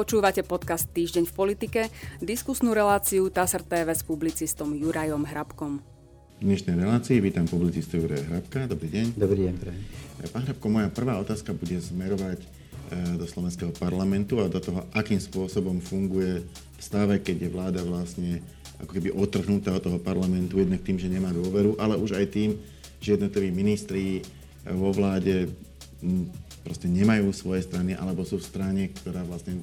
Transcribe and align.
Počúvate 0.00 0.40
podcast 0.40 0.88
Týždeň 0.96 1.28
v 1.28 1.34
politike, 1.36 1.80
diskusnú 2.24 2.72
reláciu 2.72 3.28
TASR 3.28 3.60
TV 3.60 3.92
s 3.92 4.00
publicistom 4.00 4.72
Jurajom 4.72 5.28
Hrabkom. 5.28 5.84
V 6.40 6.44
dnešnej 6.48 6.72
relácii 6.80 7.20
vítam 7.20 7.44
publicistu 7.44 8.00
Juraja 8.00 8.24
Hrabka. 8.32 8.64
Dobrý 8.64 8.88
deň. 8.88 9.20
Dobrý 9.20 9.44
deň, 9.44 9.54
prajem. 9.60 9.84
Pán 10.32 10.48
Hrabko, 10.48 10.66
moja 10.72 10.88
prvá 10.88 11.20
otázka 11.20 11.52
bude 11.52 11.76
smerovať 11.84 12.40
e, 12.40 12.46
do 13.20 13.28
slovenského 13.28 13.76
parlamentu 13.76 14.40
a 14.40 14.48
do 14.48 14.56
toho, 14.56 14.88
akým 14.96 15.20
spôsobom 15.20 15.84
funguje 15.84 16.48
v 16.48 16.80
stave, 16.80 17.20
keď 17.20 17.36
je 17.36 17.50
vláda 17.52 17.84
vlastne 17.84 18.40
ako 18.80 18.96
keby 18.96 19.12
otrhnutá 19.12 19.76
od 19.76 19.84
toho 19.84 20.00
parlamentu, 20.00 20.64
jednak 20.64 20.80
tým, 20.80 20.96
že 20.96 21.12
nemá 21.12 21.28
dôveru, 21.28 21.76
ale 21.76 22.00
už 22.00 22.16
aj 22.16 22.24
tým, 22.32 22.56
že 23.04 23.20
jednotliví 23.20 23.52
ministri 23.52 24.24
vo 24.64 24.96
vláde 24.96 25.52
proste 26.64 26.88
nemajú 26.88 27.36
svoje 27.36 27.68
strany 27.68 27.92
alebo 27.96 28.24
sú 28.24 28.40
v 28.40 28.48
strane, 28.48 28.82
ktorá 28.96 29.28
vlastne 29.28 29.60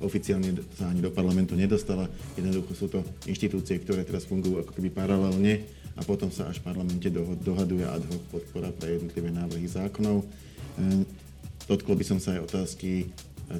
oficiálne 0.00 0.56
sa 0.74 0.88
ani 0.88 1.04
do 1.04 1.12
parlamentu 1.12 1.52
nedostala. 1.52 2.08
Jednoducho 2.34 2.72
sú 2.72 2.86
to 2.88 3.00
inštitúcie, 3.28 3.78
ktoré 3.80 4.02
teraz 4.02 4.24
fungujú 4.24 4.64
ako 4.64 4.72
keby 4.72 4.88
paralelne 4.90 5.64
a 5.94 6.00
potom 6.02 6.32
sa 6.32 6.48
až 6.48 6.64
v 6.64 6.72
parlamente 6.72 7.08
dohaduje 7.44 7.84
ad 7.84 8.04
hoc 8.08 8.22
podpora 8.32 8.72
pre 8.72 8.96
jednotlivé 8.96 9.28
návrhy 9.28 9.68
zákonov. 9.68 10.24
E, 10.24 10.26
dotkol 11.68 12.00
by 12.00 12.04
som 12.08 12.18
sa 12.18 12.38
aj 12.38 12.48
otázky 12.48 13.04
e, 13.04 13.06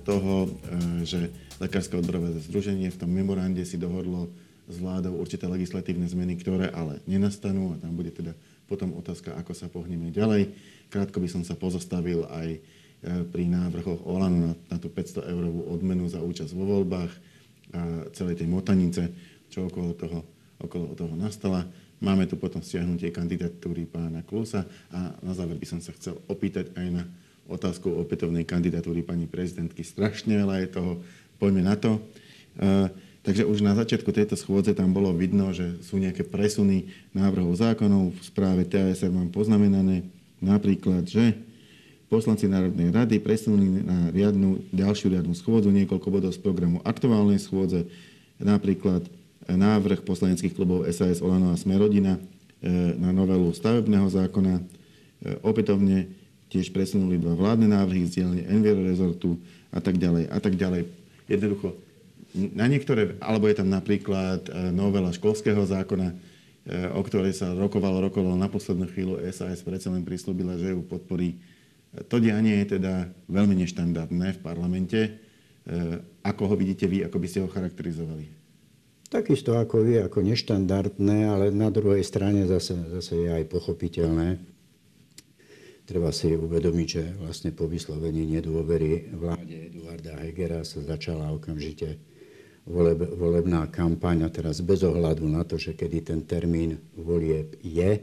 toho, 0.01 0.49
e, 0.49 1.05
že 1.05 1.21
Lekárske 1.61 1.93
odborové 2.01 2.41
združenie 2.49 2.89
v 2.89 3.01
tom 3.05 3.13
memorande 3.13 3.61
si 3.69 3.77
dohodlo 3.77 4.33
s 4.65 4.81
vládou 4.81 5.21
určité 5.21 5.45
legislatívne 5.45 6.09
zmeny, 6.09 6.41
ktoré 6.41 6.73
ale 6.73 7.05
nenastanú 7.05 7.77
a 7.77 7.81
tam 7.83 7.93
bude 7.93 8.15
teda 8.15 8.33
potom 8.65 8.95
otázka, 8.97 9.35
ako 9.35 9.53
sa 9.53 9.67
pohneme 9.67 10.15
ďalej. 10.15 10.55
Krátko 10.89 11.19
by 11.19 11.29
som 11.29 11.43
sa 11.43 11.59
pozastavil 11.59 12.25
aj 12.31 12.63
pri 13.03 13.45
návrhoch 13.49 14.05
Olano 14.05 14.53
na, 14.53 14.55
na 14.69 14.77
tú 14.77 14.93
500 14.93 15.25
eurovú 15.33 15.73
odmenu 15.73 16.05
za 16.05 16.21
účasť 16.21 16.53
vo 16.53 16.69
voľbách 16.69 17.13
a 17.71 18.11
celej 18.13 18.43
tej 18.43 18.49
motanice, 18.51 19.03
čo 19.49 19.71
okolo 19.71 19.95
toho, 19.95 20.27
okolo 20.61 20.93
toho 20.93 21.15
nastala. 21.15 21.65
Máme 22.01 22.25
tu 22.25 22.41
potom 22.41 22.65
stiahnutie 22.65 23.13
kandidatúry 23.13 23.85
pána 23.85 24.25
Klusa 24.25 24.65
a 24.89 25.13
na 25.21 25.33
záver 25.37 25.61
by 25.61 25.67
som 25.69 25.81
sa 25.85 25.93
chcel 25.93 26.17
opýtať 26.27 26.73
aj 26.77 26.87
na 26.89 27.05
otázku 27.51 27.93
opätovnej 27.93 28.49
kandidatúry 28.49 29.05
pani 29.05 29.29
prezidentky. 29.29 29.85
Strašne 29.85 30.39
veľa 30.41 30.65
je 30.65 30.69
toho, 30.71 30.93
poďme 31.37 31.67
na 31.67 31.77
to. 31.77 31.99
E, 31.99 32.01
takže 33.27 33.45
už 33.45 33.61
na 33.61 33.77
začiatku 33.77 34.09
tejto 34.15 34.39
schôdze 34.39 34.73
tam 34.73 34.97
bolo 34.97 35.13
vidno, 35.13 35.51
že 35.53 35.83
sú 35.85 36.01
nejaké 36.01 36.25
presuny 36.25 36.89
návrhov 37.13 37.53
zákonov. 37.59 38.17
V 38.17 38.23
správe 38.23 38.65
TASR 38.65 39.13
mám 39.13 39.29
poznamenané 39.29 40.07
napríklad, 40.41 41.05
že 41.05 41.37
Poslanci 42.11 42.51
Národnej 42.51 42.91
rady 42.91 43.23
presunuli 43.23 43.87
na 43.87 44.11
riadnu, 44.11 44.67
ďalšiu 44.75 45.15
riadnu 45.15 45.31
schôdzu 45.31 45.71
niekoľko 45.71 46.09
bodov 46.11 46.35
z 46.35 46.43
programu 46.43 46.83
aktuálnej 46.83 47.39
schôdze, 47.39 47.87
napríklad 48.43 49.07
návrh 49.47 50.03
poslaneckých 50.03 50.59
klubov 50.59 50.91
SAS, 50.91 51.23
Olano 51.23 51.55
a 51.55 51.57
Smerodina 51.57 52.19
e, 52.19 52.21
na 52.99 53.15
novelu 53.15 53.55
stavebného 53.55 54.11
zákona. 54.11 54.59
E, 54.59 54.63
opätovne 55.47 56.11
tiež 56.51 56.75
presunuli 56.75 57.15
dva 57.15 57.39
vládne 57.39 57.71
návrhy 57.71 58.11
z 58.11 58.19
dielne 58.19 58.43
Enviro 58.43 58.83
rezortu 58.83 59.39
a 59.71 59.79
tak 59.79 59.95
ďalej 59.95 60.35
a 60.35 60.39
tak 60.43 60.59
ďalej. 60.59 60.91
Jednoducho, 61.31 61.79
na 62.35 62.67
niektoré, 62.67 63.15
alebo 63.23 63.47
je 63.47 63.55
tam 63.55 63.71
napríklad 63.71 64.51
e, 64.51 64.75
novela 64.75 65.15
školského 65.15 65.63
zákona, 65.63 66.11
o 66.93 67.01
ktorej 67.07 67.39
sa 67.39 67.57
rokovalo, 67.57 68.05
rokovalo 68.05 68.37
na 68.37 68.51
poslednú 68.51 68.91
chvíľu. 68.91 69.23
SAS 69.33 69.65
predsa 69.65 69.95
len 69.95 70.05
prislúbila, 70.05 70.59
že 70.61 70.77
ju 70.77 70.85
podporí 70.85 71.39
to 71.91 72.17
dianie 72.23 72.63
je 72.63 72.79
teda 72.79 73.11
veľmi 73.27 73.59
neštandardné 73.67 74.39
v 74.39 74.43
parlamente. 74.43 75.01
E, 75.01 75.11
ako 76.23 76.43
ho 76.51 76.55
vidíte 76.55 76.87
vy, 76.87 77.03
ako 77.03 77.19
by 77.19 77.27
ste 77.27 77.43
ho 77.43 77.49
charakterizovali? 77.51 78.27
Takisto 79.11 79.59
ako 79.59 79.83
vy, 79.83 80.07
ako 80.07 80.23
neštandardné, 80.23 81.27
ale 81.27 81.51
na 81.51 81.67
druhej 81.67 82.07
strane 82.07 82.47
zase, 82.47 82.79
zase 82.95 83.27
je 83.27 83.29
aj 83.35 83.45
pochopiteľné. 83.51 84.39
Treba 85.83 86.15
si 86.15 86.31
uvedomiť, 86.31 86.87
že 86.87 87.05
vlastne 87.19 87.51
po 87.51 87.67
vyslovení 87.67 88.23
nedôvery 88.39 89.11
vláde 89.11 89.75
Eduarda 89.75 90.15
Hegera 90.23 90.63
sa 90.63 90.79
začala 90.87 91.35
okamžite 91.35 91.99
voleb, 92.63 93.03
volebná 93.19 93.67
kampaň 93.67 94.23
a 94.23 94.31
teraz 94.31 94.63
bez 94.63 94.87
ohľadu 94.87 95.27
na 95.27 95.43
to, 95.43 95.59
že 95.59 95.75
kedy 95.75 96.07
ten 96.07 96.23
termín 96.23 96.79
volieb 96.95 97.59
je, 97.67 97.99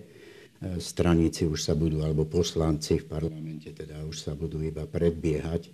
straníci 0.81 1.45
už 1.45 1.61
sa 1.61 1.77
budú, 1.77 2.01
alebo 2.01 2.25
poslanci 2.25 2.97
v 3.01 3.05
parlamente 3.05 3.69
teda 3.69 4.01
už 4.09 4.17
sa 4.17 4.33
budú 4.33 4.61
iba 4.65 4.89
predbiehať 4.89 5.69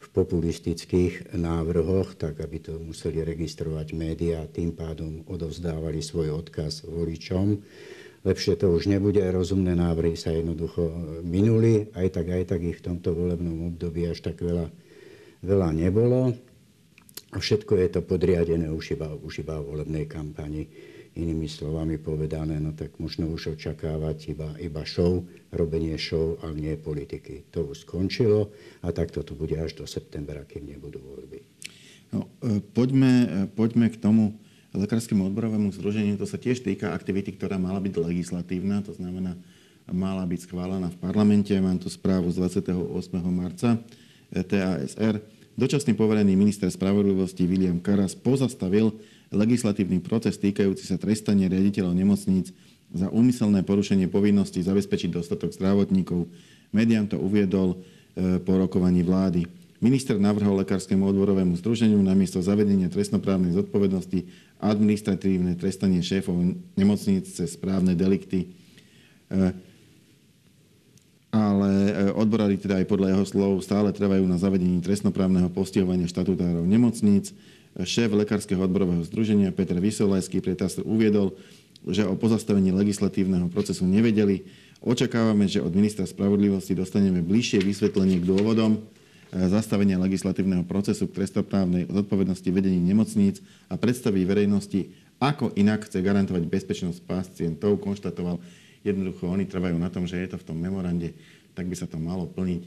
v 0.00 0.06
populistických 0.16 1.36
návrhoch, 1.36 2.16
tak 2.16 2.40
aby 2.40 2.56
to 2.62 2.80
museli 2.80 3.20
registrovať 3.20 3.92
médiá 3.92 4.48
tým 4.48 4.72
pádom 4.72 5.26
odovzdávali 5.28 6.00
svoj 6.00 6.40
odkaz 6.40 6.88
voličom. 6.88 7.60
Lepšie 8.20 8.56
to 8.60 8.72
už 8.72 8.88
nebude, 8.88 9.20
rozumné 9.20 9.72
návrhy 9.72 10.16
sa 10.16 10.32
jednoducho 10.32 10.88
minuli, 11.24 11.88
aj 11.96 12.20
tak, 12.20 12.32
aj 12.32 12.44
tak 12.52 12.60
ich 12.64 12.80
v 12.80 12.86
tomto 12.92 13.16
volebnom 13.16 13.72
období 13.72 14.08
až 14.08 14.24
tak 14.24 14.40
veľa, 14.40 14.68
veľa 15.40 15.68
nebolo. 15.72 16.36
A 17.30 17.36
všetko 17.38 17.80
je 17.80 17.88
to 17.88 18.00
podriadené 18.04 18.68
už 18.72 18.98
iba, 18.98 19.08
už 19.14 19.44
iba 19.44 19.60
volebnej 19.60 20.04
kampani. 20.04 20.68
Inými 21.18 21.50
slovami 21.50 21.98
povedané, 21.98 22.62
no 22.62 22.70
tak 22.70 22.94
možno 23.02 23.26
už 23.34 23.58
očakávať 23.58 24.30
iba, 24.30 24.54
iba 24.62 24.86
show, 24.86 25.26
robenie 25.50 25.98
show, 25.98 26.38
ale 26.38 26.54
nie 26.54 26.74
politiky. 26.78 27.50
To 27.50 27.66
už 27.66 27.82
skončilo 27.82 28.54
a 28.86 28.94
takto 28.94 29.26
to 29.26 29.34
bude 29.34 29.58
až 29.58 29.74
do 29.74 29.90
septembra, 29.90 30.46
kým 30.46 30.70
nebudú 30.70 31.02
voľby. 31.02 31.42
No, 32.14 32.30
e, 32.42 32.62
poďme, 32.62 33.12
e, 33.26 33.28
poďme 33.50 33.90
k 33.90 33.98
tomu 33.98 34.38
lekárskému 34.70 35.26
odborovému 35.26 35.74
združeniu. 35.74 36.14
To 36.14 36.30
sa 36.30 36.38
tiež 36.38 36.62
týka 36.62 36.94
aktivity, 36.94 37.34
ktorá 37.34 37.58
mala 37.58 37.82
byť 37.82 37.94
legislatívna, 37.98 38.86
to 38.86 38.94
znamená, 38.94 39.34
mala 39.90 40.22
byť 40.22 40.46
schválená 40.46 40.94
v 40.94 41.00
parlamente. 41.02 41.50
Mám 41.58 41.82
tu 41.82 41.90
správu 41.90 42.30
z 42.30 42.38
28. 42.38 42.70
marca 43.26 43.82
e, 44.30 44.46
TASR. 44.46 45.18
Dočasný 45.58 45.98
poverený 45.98 46.38
minister 46.38 46.70
spravodlivosti 46.70 47.44
William 47.44 47.82
Karas 47.82 48.14
pozastavil 48.14 48.94
legislatívny 49.30 50.02
proces 50.02 50.36
týkajúci 50.38 50.86
sa 50.86 50.98
trestania 50.98 51.46
riaditeľov 51.46 51.94
nemocníc 51.94 52.50
za 52.90 53.06
úmyselné 53.10 53.62
porušenie 53.62 54.10
povinnosti 54.10 54.66
zabezpečiť 54.66 55.14
dostatok 55.14 55.54
zdravotníkov. 55.54 56.26
Mediam 56.74 57.06
to 57.06 57.18
uviedol 57.18 57.78
e, 57.78 58.38
po 58.42 58.58
rokovaní 58.58 59.06
vlády. 59.06 59.46
Minister 59.80 60.18
navrhol 60.20 60.60
Lekárskému 60.60 61.08
odborovému 61.08 61.56
združeniu 61.56 61.96
namiesto 62.04 62.42
zavedenia 62.44 62.92
trestnoprávnej 62.92 63.56
zodpovednosti 63.56 64.28
administratívne 64.60 65.56
trestanie 65.56 66.04
šéfov 66.04 66.36
nemocníc 66.76 67.32
cez 67.32 67.54
správne 67.54 67.94
delikty. 67.94 68.50
E, 69.30 69.54
ale 71.30 71.70
e, 71.70 71.92
odborári 72.10 72.58
teda 72.58 72.82
aj 72.82 72.90
podľa 72.90 73.14
jeho 73.14 73.24
slov 73.24 73.52
stále 73.62 73.94
trvajú 73.94 74.26
na 74.26 74.34
zavedení 74.34 74.82
trestnoprávneho 74.82 75.46
postihovania 75.54 76.10
štatutárov 76.10 76.66
nemocníc. 76.66 77.30
Šéf 77.78 78.10
Lekárskeho 78.10 78.58
odborového 78.58 79.06
združenia 79.06 79.54
Peter 79.54 79.78
Vysolajský 79.78 80.42
pre 80.42 80.58
uviedol, 80.82 81.38
že 81.86 82.04
o 82.04 82.18
pozastavení 82.18 82.74
legislatívneho 82.74 83.48
procesu 83.48 83.86
nevedeli. 83.86 84.44
Očakávame, 84.82 85.46
že 85.46 85.62
od 85.62 85.72
ministra 85.72 86.04
spravodlivosti 86.04 86.74
dostaneme 86.74 87.22
bližšie 87.22 87.62
vysvetlenie 87.62 88.20
k 88.20 88.28
dôvodom 88.28 88.76
e, 88.76 88.80
zastavenia 89.48 90.00
legislatívneho 90.00 90.64
procesu 90.64 91.08
k 91.08 91.20
trestoprávnej 91.20 91.88
zodpovednosti 91.88 92.48
vedení 92.48 92.80
nemocníc 92.80 93.40
a 93.68 93.76
predstaví 93.76 94.24
verejnosti, 94.24 94.92
ako 95.20 95.52
inak 95.56 95.88
chce 95.88 96.00
garantovať 96.00 96.48
bezpečnosť 96.48 97.00
pacientov, 97.04 97.80
konštatoval. 97.80 98.40
Jednoducho, 98.80 99.28
oni 99.28 99.44
trvajú 99.44 99.76
na 99.76 99.92
tom, 99.92 100.08
že 100.08 100.16
je 100.16 100.32
to 100.32 100.40
v 100.40 100.46
tom 100.48 100.56
memorande, 100.56 101.12
tak 101.52 101.68
by 101.68 101.76
sa 101.76 101.84
to 101.84 102.00
malo 102.00 102.24
plniť. 102.24 102.62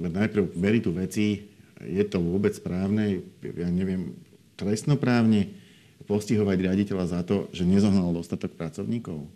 Najprv 0.00 0.56
meritu 0.56 0.88
veci, 0.88 1.52
je 1.84 2.04
to 2.08 2.16
vôbec 2.16 2.56
správne, 2.56 3.20
ja 3.44 3.68
neviem, 3.68 4.16
trestnoprávne 4.62 5.50
postihovať 6.06 6.56
riaditeľa 6.70 7.04
za 7.10 7.20
to, 7.26 7.50
že 7.50 7.66
nezohnal 7.66 8.14
dostatok 8.14 8.54
pracovníkov? 8.54 9.26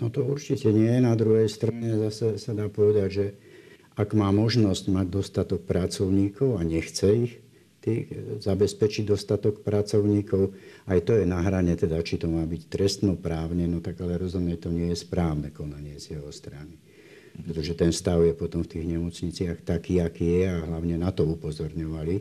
No 0.00 0.06
to 0.08 0.24
určite 0.24 0.72
nie. 0.72 0.90
Na 0.98 1.12
druhej 1.12 1.46
strane 1.52 1.94
zase 2.08 2.40
sa 2.40 2.56
dá 2.56 2.66
povedať, 2.72 3.08
že 3.12 3.26
ak 3.92 4.16
má 4.16 4.32
možnosť 4.32 4.88
mať 4.88 5.06
dostatok 5.12 5.68
pracovníkov 5.68 6.56
a 6.56 6.64
nechce 6.64 7.06
ich, 7.12 7.32
tých, 7.82 8.08
zabezpečiť 8.40 9.04
dostatok 9.04 9.66
pracovníkov, 9.66 10.54
aj 10.86 10.98
to 11.02 11.12
je 11.18 11.26
na 11.26 11.42
hrane, 11.42 11.74
teda, 11.74 11.98
či 12.00 12.16
to 12.16 12.30
má 12.30 12.46
byť 12.46 12.62
trestnoprávne, 12.70 13.66
no 13.66 13.82
tak 13.82 13.98
ale 14.00 14.22
rozhodne 14.22 14.54
to 14.54 14.70
nie 14.70 14.94
je 14.94 15.02
správne 15.02 15.50
konanie 15.50 15.98
z 15.98 16.16
jeho 16.16 16.30
strany. 16.30 16.78
Pretože 17.32 17.74
ten 17.74 17.90
stav 17.90 18.22
je 18.22 18.32
potom 18.38 18.62
v 18.62 18.70
tých 18.78 18.86
nemocniciach 18.86 19.66
taký, 19.66 19.98
aký 19.98 20.40
je 20.40 20.44
a 20.46 20.62
hlavne 20.62 20.94
na 21.00 21.10
to 21.10 21.26
upozorňovali 21.26 22.16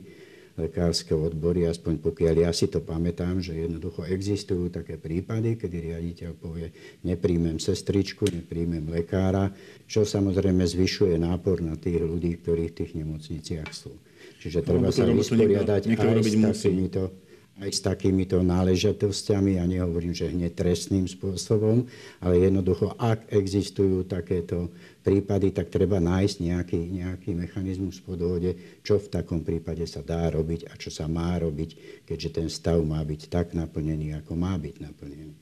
lekárske 0.59 1.15
odbory, 1.15 1.68
aspoň 1.68 2.03
pokiaľ 2.03 2.36
ja 2.48 2.51
si 2.51 2.68
to 2.68 2.83
pamätám, 2.83 3.39
že 3.39 3.56
jednoducho 3.56 4.03
existujú 4.03 4.68
také 4.68 5.00
prípady, 5.00 5.56
kedy 5.56 5.77
riaditeľ 5.92 6.31
povie, 6.36 6.68
nepríjmem 7.07 7.57
sestričku, 7.62 8.27
nepríjmem 8.27 8.83
lekára, 8.92 9.51
čo 9.88 10.03
samozrejme 10.03 10.63
zvyšuje 10.68 11.15
nápor 11.19 11.63
na 11.63 11.80
tých 11.80 12.03
ľudí, 12.03 12.36
ktorí 12.44 12.71
v 12.71 12.77
tých 12.83 12.92
nemocniciach 13.00 13.71
sú. 13.71 13.95
Čiže 14.42 14.65
treba 14.65 14.89
sa 14.89 15.06
vysporiadať 15.06 15.81
aj 15.94 16.24
s 16.25 16.62
takýmito 16.62 17.30
aj 17.61 17.69
s 17.69 17.85
takýmito 17.85 18.41
náležitosťami, 18.41 19.61
ja 19.61 19.69
nehovorím, 19.69 20.17
že 20.17 20.33
hneď 20.33 20.57
trestným 20.57 21.05
spôsobom, 21.05 21.85
ale 22.17 22.41
jednoducho, 22.41 22.97
ak 22.97 23.29
existujú 23.29 24.09
takéto 24.09 24.73
prípady, 25.05 25.53
tak 25.53 25.69
treba 25.69 26.01
nájsť 26.01 26.35
nejaký, 26.41 26.79
nejaký 27.05 27.29
mechanizmus 27.37 28.01
po 28.01 28.17
dohode, 28.17 28.81
čo 28.81 28.97
v 28.97 29.13
takom 29.13 29.45
prípade 29.45 29.85
sa 29.85 30.01
dá 30.01 30.33
robiť 30.33 30.69
a 30.69 30.77
čo 30.77 30.89
sa 30.89 31.05
má 31.05 31.37
robiť, 31.37 32.01
keďže 32.09 32.29
ten 32.41 32.47
stav 32.49 32.81
má 32.81 33.01
byť 33.05 33.29
tak 33.29 33.53
naplnený, 33.53 34.17
ako 34.17 34.33
má 34.33 34.57
byť 34.57 34.75
naplnený. 34.81 35.37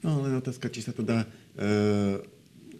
No 0.00 0.24
len 0.24 0.36
otázka, 0.40 0.72
či 0.72 0.80
sa 0.80 0.96
to 0.96 1.04
dá 1.04 1.24
e, 1.24 1.28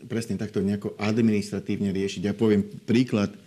presne 0.09 0.41
takto 0.41 0.61
nejako 0.61 0.97
administratívne 1.01 1.93
riešiť. 1.93 2.33
Ja 2.33 2.37
poviem 2.37 2.65
príklad 2.85 3.33
e, 3.33 3.39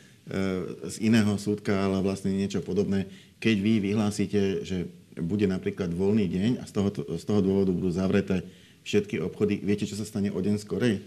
z 0.90 0.96
iného 1.02 1.38
súdka, 1.38 1.74
ale 1.74 2.02
vlastne 2.02 2.34
niečo 2.34 2.66
podobné. 2.66 3.06
Keď 3.38 3.56
vy 3.62 3.74
vyhlásite, 3.82 4.66
že 4.66 4.90
bude 5.22 5.46
napríklad 5.50 5.94
voľný 5.94 6.26
deň 6.30 6.52
a 6.62 6.64
z 6.68 6.72
toho, 6.72 6.90
z 6.94 7.24
toho 7.24 7.40
dôvodu 7.42 7.72
budú 7.74 7.90
zavreté 7.90 8.46
všetky 8.88 9.20
obchody, 9.20 9.60
viete, 9.60 9.84
čo 9.84 10.00
sa 10.00 10.08
stane 10.08 10.32
o 10.32 10.40
deň 10.40 10.56
skorej? 10.64 11.04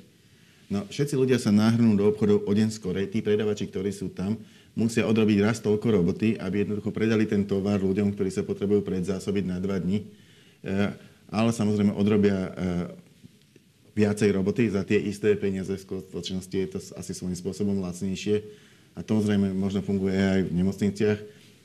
No, 0.71 0.87
všetci 0.87 1.19
ľudia 1.19 1.41
sa 1.41 1.51
náhrnú 1.51 1.99
do 1.99 2.07
obchodov 2.07 2.47
o 2.47 2.53
deň 2.55 2.71
skorej. 2.71 3.11
Tí 3.11 3.27
predavači, 3.27 3.67
ktorí 3.67 3.91
sú 3.91 4.15
tam, 4.15 4.39
musia 4.79 5.03
odrobiť 5.03 5.39
raz 5.43 5.59
toľko 5.59 5.99
roboty, 5.99 6.39
aby 6.39 6.63
jednoducho 6.63 6.95
predali 6.95 7.27
ten 7.27 7.43
tovar 7.43 7.83
ľuďom, 7.83 8.15
ktorí 8.15 8.31
sa 8.31 8.47
potrebujú 8.47 8.87
predzásobiť 8.87 9.45
na 9.51 9.59
dva 9.59 9.83
dní. 9.83 10.07
E, 10.63 10.95
ale 11.27 11.51
samozrejme 11.51 11.91
odrobia 11.91 12.39
e, 12.39 12.51
viacej 13.99 14.31
roboty 14.31 14.71
za 14.71 14.87
tie 14.87 15.03
isté 15.03 15.35
peniaze. 15.35 15.75
V 15.75 16.07
skutočnosti 16.07 16.55
je 16.55 16.69
to 16.71 16.79
asi 16.95 17.13
svojím 17.19 17.35
spôsobom 17.35 17.83
lacnejšie. 17.83 18.47
A 18.95 19.03
to 19.03 19.19
zrejme 19.19 19.51
možno 19.51 19.83
funguje 19.83 20.15
aj 20.15 20.41
v 20.47 20.55
nemocniciach 20.55 21.19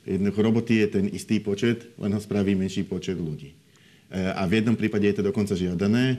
Jednoducho 0.06 0.40
roboty 0.42 0.86
je 0.86 0.86
ten 0.86 1.04
istý 1.10 1.42
počet, 1.42 1.90
len 1.98 2.14
ho 2.14 2.22
spraví 2.22 2.54
menší 2.54 2.86
počet 2.86 3.18
ľudí. 3.18 3.58
E, 4.06 4.30
a 4.30 4.46
v 4.46 4.62
jednom 4.62 4.78
prípade 4.78 5.02
je 5.02 5.18
to 5.18 5.26
dokonca 5.26 5.58
žiadané 5.58 6.04
e, 6.14 6.16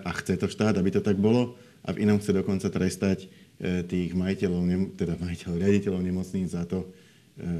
a 0.00 0.10
chce 0.16 0.40
to 0.40 0.48
štát, 0.48 0.80
aby 0.80 0.88
to 0.88 1.04
tak 1.04 1.20
bolo, 1.20 1.52
a 1.84 1.92
v 1.92 2.08
inom 2.08 2.16
chce 2.16 2.32
dokonca 2.32 2.72
trestať 2.72 3.28
e, 3.60 3.84
tých 3.84 4.16
majiteľov, 4.16 4.96
teda 4.96 5.20
majiteľov, 5.20 5.60
riaditeľov 5.60 6.00
nemocníc 6.00 6.56
za 6.56 6.64
to, 6.64 6.88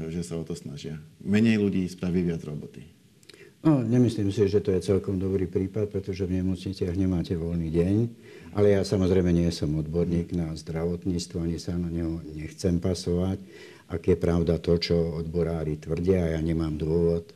že 0.09 0.21
sa 0.21 0.37
o 0.37 0.45
to 0.45 0.53
snažia. 0.53 1.01
Menej 1.25 1.57
ľudí 1.57 1.81
spraví 1.89 2.21
viac 2.21 2.45
roboty. 2.45 2.85
No, 3.65 3.81
nemyslím 3.81 4.29
si, 4.29 4.45
že 4.45 4.61
to 4.61 4.69
je 4.69 4.85
celkom 4.85 5.17
dobrý 5.17 5.49
prípad, 5.49 5.89
pretože 5.89 6.29
v 6.29 6.37
nemocniciach 6.43 6.93
nemáte 6.93 7.33
voľný 7.33 7.73
deň. 7.73 7.95
Ale 8.53 8.77
ja 8.77 8.85
samozrejme 8.85 9.33
nie 9.33 9.49
som 9.49 9.73
odborník 9.73 10.29
na 10.37 10.53
zdravotníctvo, 10.53 11.41
ani 11.41 11.57
sa 11.57 11.73
na 11.73 11.89
neho 11.89 12.21
nechcem 12.37 12.77
pasovať 12.77 13.41
ak 13.89 14.01
je 14.13 14.17
pravda 14.17 14.57
to, 14.57 14.79
čo 14.79 14.95
odborári 15.19 15.77
tvrdia, 15.77 16.23
a 16.23 16.31
ja 16.37 16.41
nemám 16.41 16.79
dôvod 16.79 17.33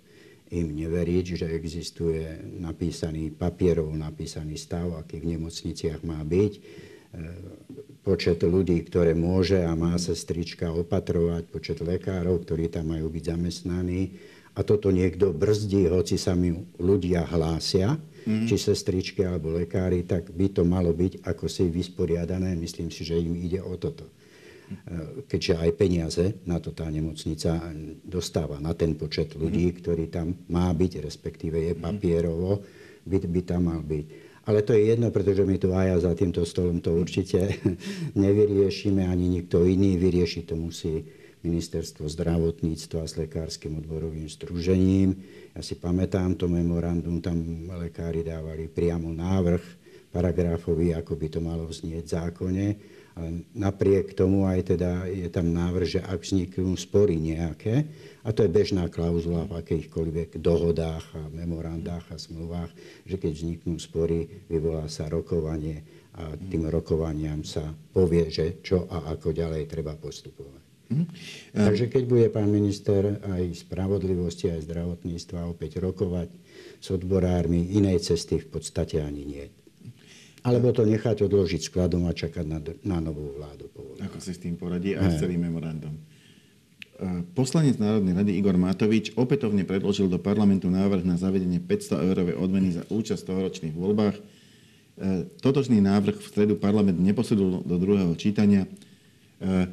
im 0.51 0.71
neveriť, 0.71 1.43
že 1.43 1.47
existuje 1.51 2.23
napísaný 2.59 3.35
papierov, 3.35 3.91
napísaný 3.91 4.55
stav, 4.55 4.95
aký 4.95 5.19
v 5.19 5.35
nemocniciach 5.35 6.07
má 6.07 6.23
byť. 6.23 6.53
E, 6.55 6.59
počet 8.07 8.39
ľudí, 8.39 8.79
ktoré 8.87 9.11
môže 9.11 9.59
a 9.59 9.75
má 9.75 9.99
sestrička 9.99 10.71
opatrovať, 10.71 11.51
počet 11.51 11.77
lekárov, 11.83 12.47
ktorí 12.47 12.71
tam 12.71 12.95
majú 12.95 13.11
byť 13.11 13.23
zamestnaní. 13.35 14.15
A 14.55 14.63
toto 14.63 14.89
niekto 14.89 15.35
brzdí, 15.35 15.91
hoci 15.91 16.15
sa 16.15 16.33
mi 16.33 16.55
ľudia 16.79 17.27
hlásia, 17.27 17.99
mm. 18.23 18.47
či 18.47 18.55
sestričky 18.55 19.27
alebo 19.27 19.53
lekári, 19.53 20.07
tak 20.07 20.31
by 20.31 20.47
to 20.49 20.63
malo 20.63 20.95
byť 20.95 21.27
ako 21.27 21.45
si 21.51 21.67
vysporiadané. 21.67 22.55
Myslím 22.55 22.87
si, 22.87 23.03
že 23.03 23.19
im 23.19 23.35
ide 23.35 23.59
o 23.59 23.75
toto 23.75 24.07
keďže 25.27 25.53
aj 25.59 25.71
peniaze 25.79 26.25
na 26.43 26.59
to 26.59 26.75
tá 26.75 26.87
nemocnica 26.91 27.71
dostáva, 28.03 28.59
na 28.59 28.75
ten 28.75 28.95
počet 28.99 29.35
ľudí, 29.35 29.71
mhm. 29.71 29.75
ktorý 29.79 30.05
tam 30.11 30.35
má 30.51 30.71
byť, 30.71 31.03
respektíve 31.03 31.57
je 31.71 31.73
mhm. 31.75 31.81
papierovo, 31.81 32.63
by, 33.07 33.17
by 33.23 33.41
tam 33.47 33.71
mal 33.71 33.81
byť. 33.83 34.05
Ale 34.47 34.63
to 34.63 34.71
je 34.71 34.95
jedno, 34.95 35.11
pretože 35.11 35.43
my 35.43 35.59
tu 35.59 35.75
aj 35.75 36.07
za 36.07 36.15
týmto 36.15 36.47
stolom 36.47 36.79
to 36.79 36.95
určite 36.95 37.59
nevyriešime, 38.15 39.03
ani 39.03 39.27
nikto 39.39 39.67
iný 39.67 39.99
vyrieši 39.99 40.47
to 40.47 40.55
musí 40.55 41.03
ministerstvo 41.43 42.07
zdravotníctva 42.07 43.07
s 43.07 43.13
lekárskym 43.19 43.79
odborovým 43.79 44.27
združením. 44.27 45.15
Ja 45.51 45.61
si 45.61 45.75
pamätám 45.75 46.35
to 46.35 46.47
memorandum, 46.49 47.19
tam 47.23 47.67
lekári 47.67 48.23
dávali 48.23 48.71
priamo 48.71 49.11
návrh 49.11 49.86
paragrafový, 50.09 50.95
ako 50.95 51.13
by 51.15 51.27
to 51.27 51.39
malo 51.43 51.67
vznieť 51.67 52.03
v 52.03 52.13
zákone 52.13 52.67
ale 53.17 53.49
napriek 53.57 54.13
tomu 54.13 54.45
aj 54.45 54.77
teda 54.77 55.09
je 55.09 55.25
tam 55.33 55.49
návrh, 55.49 55.87
že 55.97 56.01
ak 56.05 56.21
vzniknú 56.21 56.77
spory 56.77 57.17
nejaké, 57.17 57.89
a 58.21 58.29
to 58.29 58.45
je 58.45 58.53
bežná 58.53 58.85
klauzula 58.93 59.49
v 59.49 59.57
akýchkoľvek 59.57 60.37
dohodách 60.37 61.05
a 61.17 61.21
memorandách 61.33 62.13
a 62.13 62.21
smluvách, 62.21 62.69
že 63.09 63.17
keď 63.17 63.31
vzniknú 63.33 63.81
spory, 63.81 64.45
vyvolá 64.45 64.85
sa 64.85 65.09
rokovanie 65.09 65.81
a 66.13 66.37
tým 66.37 66.69
rokovaniam 66.69 67.41
sa 67.41 67.73
povie, 67.93 68.29
že 68.29 68.61
čo 68.61 68.85
a 68.85 69.09
ako 69.17 69.33
ďalej 69.33 69.65
treba 69.65 69.97
postupovať. 69.97 70.61
Mm. 70.87 71.07
Takže 71.51 71.85
keď 71.91 72.03
bude 72.07 72.27
pán 72.31 72.47
minister 72.47 73.19
aj 73.19 73.65
spravodlivosti, 73.65 74.47
aj 74.53 74.65
zdravotníctva 74.71 75.51
opäť 75.51 75.83
rokovať 75.83 76.29
s 76.79 76.87
odborármi, 76.93 77.75
inej 77.75 78.13
cesty 78.13 78.39
v 78.39 78.47
podstate 78.47 79.03
ani 79.03 79.23
nie. 79.25 79.45
Alebo 80.47 80.71
to 80.71 80.87
nechať 80.87 81.27
odložiť 81.27 81.67
skladom 81.67 82.07
a 82.07 82.15
čakať 82.15 82.45
na, 82.47 82.63
na 82.87 83.03
novú 83.03 83.35
vládu. 83.35 83.67
Ako 83.99 84.23
si 84.23 84.31
s 84.31 84.39
tým 84.39 84.55
poradí 84.55 84.95
aj 84.95 85.19
s 85.19 85.19
celým 85.19 85.43
memorandum. 85.43 85.91
E, 85.91 87.21
poslanec 87.35 87.75
Národnej 87.75 88.15
rady 88.15 88.31
Igor 88.39 88.55
Matovič 88.55 89.11
opätovne 89.19 89.67
predložil 89.67 90.07
do 90.07 90.15
parlamentu 90.15 90.71
návrh 90.71 91.03
na 91.03 91.19
zavedenie 91.19 91.59
500 91.59 91.99
eurovej 91.99 92.35
odmeny 92.39 92.79
za 92.79 92.87
účasť 92.87 93.21
v 93.21 93.27
tohoročných 93.27 93.75
voľbách. 93.75 94.15
E, 94.15 94.21
totožný 95.43 95.83
návrh 95.83 96.15
v 96.15 96.29
stredu 96.31 96.55
parlament 96.55 96.95
neposudil 96.95 97.67
do 97.67 97.75
druhého 97.75 98.15
čítania. 98.15 98.63
E, 99.43 99.67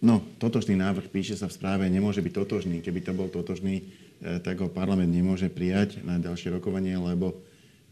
no, 0.00 0.24
totožný 0.40 0.80
návrh, 0.80 1.12
píše 1.12 1.36
sa 1.36 1.46
v 1.46 1.60
správe, 1.60 1.84
nemôže 1.92 2.24
byť 2.24 2.32
totožný. 2.32 2.80
Keby 2.80 3.04
to 3.04 3.12
bol 3.12 3.28
totožný, 3.28 3.84
tak 4.24 4.56
ho 4.64 4.72
parlament 4.72 5.12
nemôže 5.12 5.52
prijať 5.52 6.00
na 6.00 6.16
ďalšie 6.16 6.56
rokovanie, 6.56 6.96
lebo, 6.96 7.36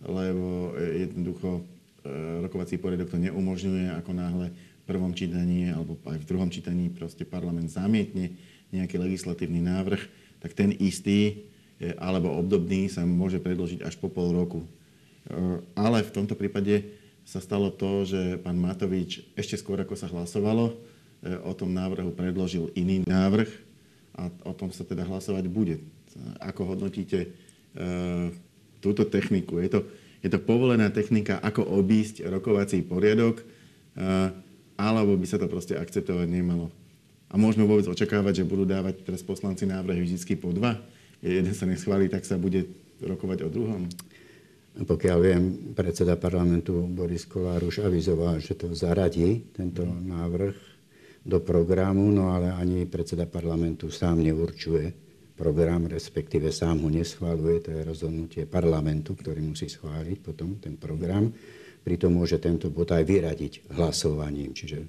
lebo 0.01 0.73
jednoducho 0.81 1.61
rokovací 2.43 2.79
poriadok 2.79 3.15
to 3.15 3.19
neumožňuje, 3.19 3.95
ako 3.95 4.11
náhle 4.13 4.47
v 4.53 4.85
prvom 4.85 5.15
čítaní 5.15 5.71
alebo 5.71 5.95
aj 6.11 6.19
v 6.19 6.29
druhom 6.29 6.51
čítaní 6.51 6.91
proste 6.91 7.23
parlament 7.23 7.71
zamietne 7.71 8.35
nejaký 8.75 8.99
legislatívny 8.99 9.63
návrh, 9.63 10.03
tak 10.43 10.59
ten 10.59 10.75
istý 10.75 11.47
e, 11.79 11.95
alebo 12.01 12.35
obdobný 12.35 12.91
sa 12.91 13.07
môže 13.07 13.39
predložiť 13.39 13.87
až 13.87 13.95
po 14.01 14.11
pol 14.11 14.35
roku. 14.35 14.61
E, 14.65 14.69
ale 15.79 16.03
v 16.03 16.11
tomto 16.11 16.35
prípade 16.35 16.91
sa 17.23 17.39
stalo 17.39 17.71
to, 17.71 18.03
že 18.03 18.43
pán 18.43 18.59
Matovič 18.59 19.23
ešte 19.39 19.55
skôr, 19.55 19.79
ako 19.79 19.95
sa 19.95 20.11
hlasovalo, 20.11 20.75
o 21.23 21.53
tom 21.55 21.71
návrhu 21.71 22.11
predložil 22.11 22.75
iný 22.75 23.07
návrh 23.07 23.47
a 24.19 24.27
o 24.43 24.51
tom 24.59 24.75
sa 24.75 24.83
teda 24.83 25.07
hlasovať 25.07 25.47
bude. 25.47 25.79
Ako 26.43 26.75
hodnotíte 26.75 27.31
túto 28.83 29.07
techniku? 29.07 29.63
Je 29.63 29.71
to, 29.71 29.81
je 30.23 30.31
to 30.31 30.39
povolená 30.39 30.89
technika, 30.95 31.43
ako 31.43 31.67
obísť 31.83 32.25
rokovací 32.31 32.87
poriadok, 32.87 33.43
alebo 34.79 35.19
by 35.19 35.27
sa 35.27 35.37
to 35.37 35.51
proste 35.51 35.75
akceptovať 35.75 36.31
nemalo. 36.31 36.71
A 37.33 37.37
môžeme 37.37 37.67
vôbec 37.67 37.85
očakávať, 37.91 38.45
že 38.45 38.49
budú 38.49 38.63
dávať 38.63 39.03
teraz 39.03 39.27
poslanci 39.27 39.67
návrhy 39.67 40.07
vždy 40.07 40.35
po 40.39 40.55
dva. 40.55 40.79
Jeden 41.19 41.51
sa 41.53 41.67
neschválí, 41.67 42.07
tak 42.07 42.23
sa 42.23 42.39
bude 42.39 42.71
rokovať 43.03 43.39
o 43.47 43.49
druhom. 43.51 43.83
Pokiaľ 44.73 45.19
viem, 45.21 45.43
predseda 45.77 46.17
parlamentu 46.17 46.89
Boris 46.89 47.29
Kolár 47.29 47.61
už 47.67 47.85
avizoval, 47.85 48.41
že 48.41 48.57
to 48.57 48.73
zaradí, 48.73 49.53
tento 49.53 49.85
návrh, 49.85 50.57
do 51.23 51.39
programu, 51.39 52.11
no 52.11 52.35
ale 52.35 52.51
ani 52.51 52.83
predseda 52.89 53.31
parlamentu 53.31 53.93
sám 53.93 54.25
neurčuje, 54.27 55.12
program, 55.35 55.89
respektíve 55.89 56.53
sám 56.53 56.85
ho 56.85 56.91
neschváluje, 56.93 57.57
to 57.65 57.71
je 57.73 57.83
rozhodnutie 57.83 58.43
parlamentu, 58.45 59.17
ktorý 59.17 59.41
musí 59.43 59.67
schváliť 59.67 60.19
potom 60.21 60.61
ten 60.61 60.77
program. 60.77 61.33
Pritom 61.83 62.15
môže 62.15 62.39
tento 62.39 62.71
bod 62.71 62.95
aj 62.95 63.03
vyradiť 63.03 63.75
hlasovaním, 63.75 64.55
čiže 64.55 64.87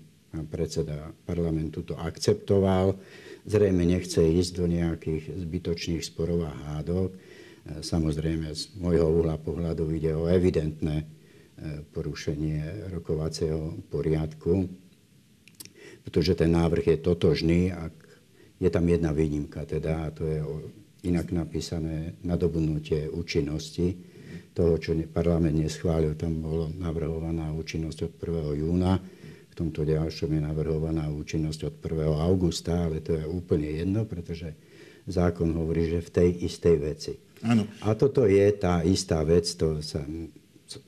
predseda 0.50 1.14
parlamentu 1.26 1.86
to 1.86 1.94
akceptoval. 1.98 2.98
Zrejme 3.46 3.86
nechce 3.86 4.22
ísť 4.22 4.52
do 4.58 4.66
nejakých 4.66 5.24
zbytočných 5.46 6.04
sporov 6.06 6.50
a 6.50 6.54
hádok. 6.54 7.14
Samozrejme, 7.64 8.52
z 8.52 8.76
môjho 8.76 9.08
uhla 9.08 9.40
pohľadu 9.40 9.88
ide 9.96 10.12
o 10.12 10.28
evidentné 10.28 11.04
e, 11.04 11.06
porušenie 11.96 12.92
rokovacieho 12.92 13.80
poriadku, 13.88 14.68
pretože 16.04 16.36
ten 16.36 16.52
návrh 16.52 16.92
je 16.92 16.98
totožný, 17.00 17.72
ak 17.72 17.96
Je 18.64 18.72
tam 18.72 18.88
jedna 18.88 19.12
výnimka, 19.12 19.68
teda, 19.68 20.08
a 20.08 20.16
to 20.16 20.24
je 20.24 20.40
inak 21.04 21.36
napísané 21.36 22.16
nadobudnutie 22.24 23.12
účinnosti 23.12 23.92
toho, 24.56 24.80
čo 24.80 24.96
parlament 25.12 25.60
neschválil. 25.60 26.16
Tam 26.16 26.40
bolo 26.40 26.72
navrhovaná 26.72 27.52
účinnosť 27.52 28.00
od 28.08 28.14
1. 28.56 28.64
júna, 28.64 29.04
v 29.52 29.54
tomto 29.54 29.84
ďalšom 29.84 30.32
je 30.34 30.42
navrhovaná 30.42 31.12
účinnosť 31.12 31.60
od 31.68 31.76
1. 31.84 32.08
augusta, 32.24 32.88
ale 32.88 33.04
to 33.04 33.20
je 33.20 33.26
úplne 33.28 33.68
jedno, 33.68 34.08
pretože 34.08 34.56
zákon 35.12 35.52
hovorí, 35.54 35.92
že 35.92 36.00
v 36.00 36.10
tej 36.10 36.30
istej 36.48 36.76
veci. 36.80 37.14
Áno. 37.44 37.68
A 37.84 37.92
toto 38.00 38.24
je 38.24 38.48
tá 38.56 38.80
istá 38.88 39.20
vec, 39.28 39.44
to, 39.60 39.84
sa, 39.84 40.00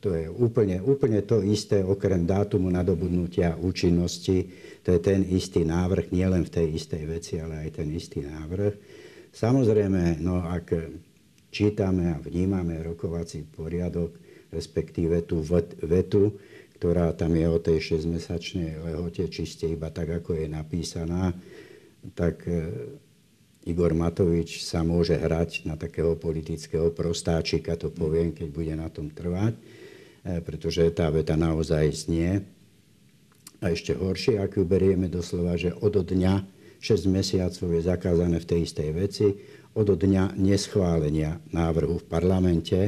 to 0.02 0.10
je 0.16 0.26
úplne, 0.32 0.82
úplne 0.82 1.22
to 1.22 1.44
isté, 1.46 1.84
okrem 1.84 2.26
dátumu 2.26 2.72
nadobudnutia 2.72 3.60
účinnosti, 3.60 4.50
to 4.82 4.96
je 4.96 5.00
ten 5.02 5.22
istý 5.26 5.68
návrh, 5.68 6.10
nielen 6.10 6.48
v 6.48 6.54
tej 6.54 6.68
istej 6.80 7.04
veci, 7.06 7.34
ale 7.38 7.68
aj 7.68 7.84
ten 7.84 7.88
istý 7.94 8.26
návrh. 8.26 8.74
Samozrejme, 9.36 10.24
no 10.24 10.42
ak 10.42 10.74
čítame 11.52 12.16
a 12.16 12.22
vnímame 12.24 12.80
rokovací 12.84 13.44
poriadok, 13.44 14.16
respektíve 14.52 15.28
tú 15.28 15.44
vetu, 15.84 16.40
ktorá 16.80 17.16
tam 17.16 17.36
je 17.36 17.48
o 17.48 17.60
tej 17.60 17.96
6-mesačnej 17.96 18.80
lehote, 18.84 19.28
čiste 19.32 19.68
iba 19.68 19.92
tak, 19.92 20.24
ako 20.24 20.36
je 20.36 20.48
napísaná, 20.52 21.32
tak 22.14 22.44
e, 22.46 22.68
Igor 23.66 23.98
Matovič 23.98 24.62
sa 24.62 24.86
môže 24.86 25.18
hrať 25.18 25.66
na 25.66 25.74
takého 25.74 26.14
politického 26.14 26.94
prostáčika, 26.94 27.74
to 27.74 27.90
poviem, 27.90 28.30
keď 28.30 28.48
bude 28.54 28.74
na 28.78 28.94
tom 28.94 29.10
trvať, 29.10 29.58
e, 29.58 29.62
pretože 30.46 30.86
tá 30.94 31.10
veta 31.10 31.34
naozaj 31.34 32.06
znie. 32.06 32.46
A 33.66 33.74
ešte 33.74 33.98
horšie, 33.98 34.38
ak 34.38 34.62
ju 34.62 34.64
berieme 34.70 35.10
doslova, 35.10 35.58
že 35.58 35.74
od 35.82 35.98
dňa 35.98 36.46
6 36.78 37.10
mesiacov 37.10 37.68
je 37.74 37.82
zakázané 37.82 38.38
v 38.38 38.50
tej 38.54 38.60
istej 38.70 38.90
veci, 38.94 39.28
od 39.74 39.90
dňa 39.90 40.38
neschválenia 40.38 41.42
návrhu 41.50 42.00
v 42.00 42.06
parlamente, 42.06 42.80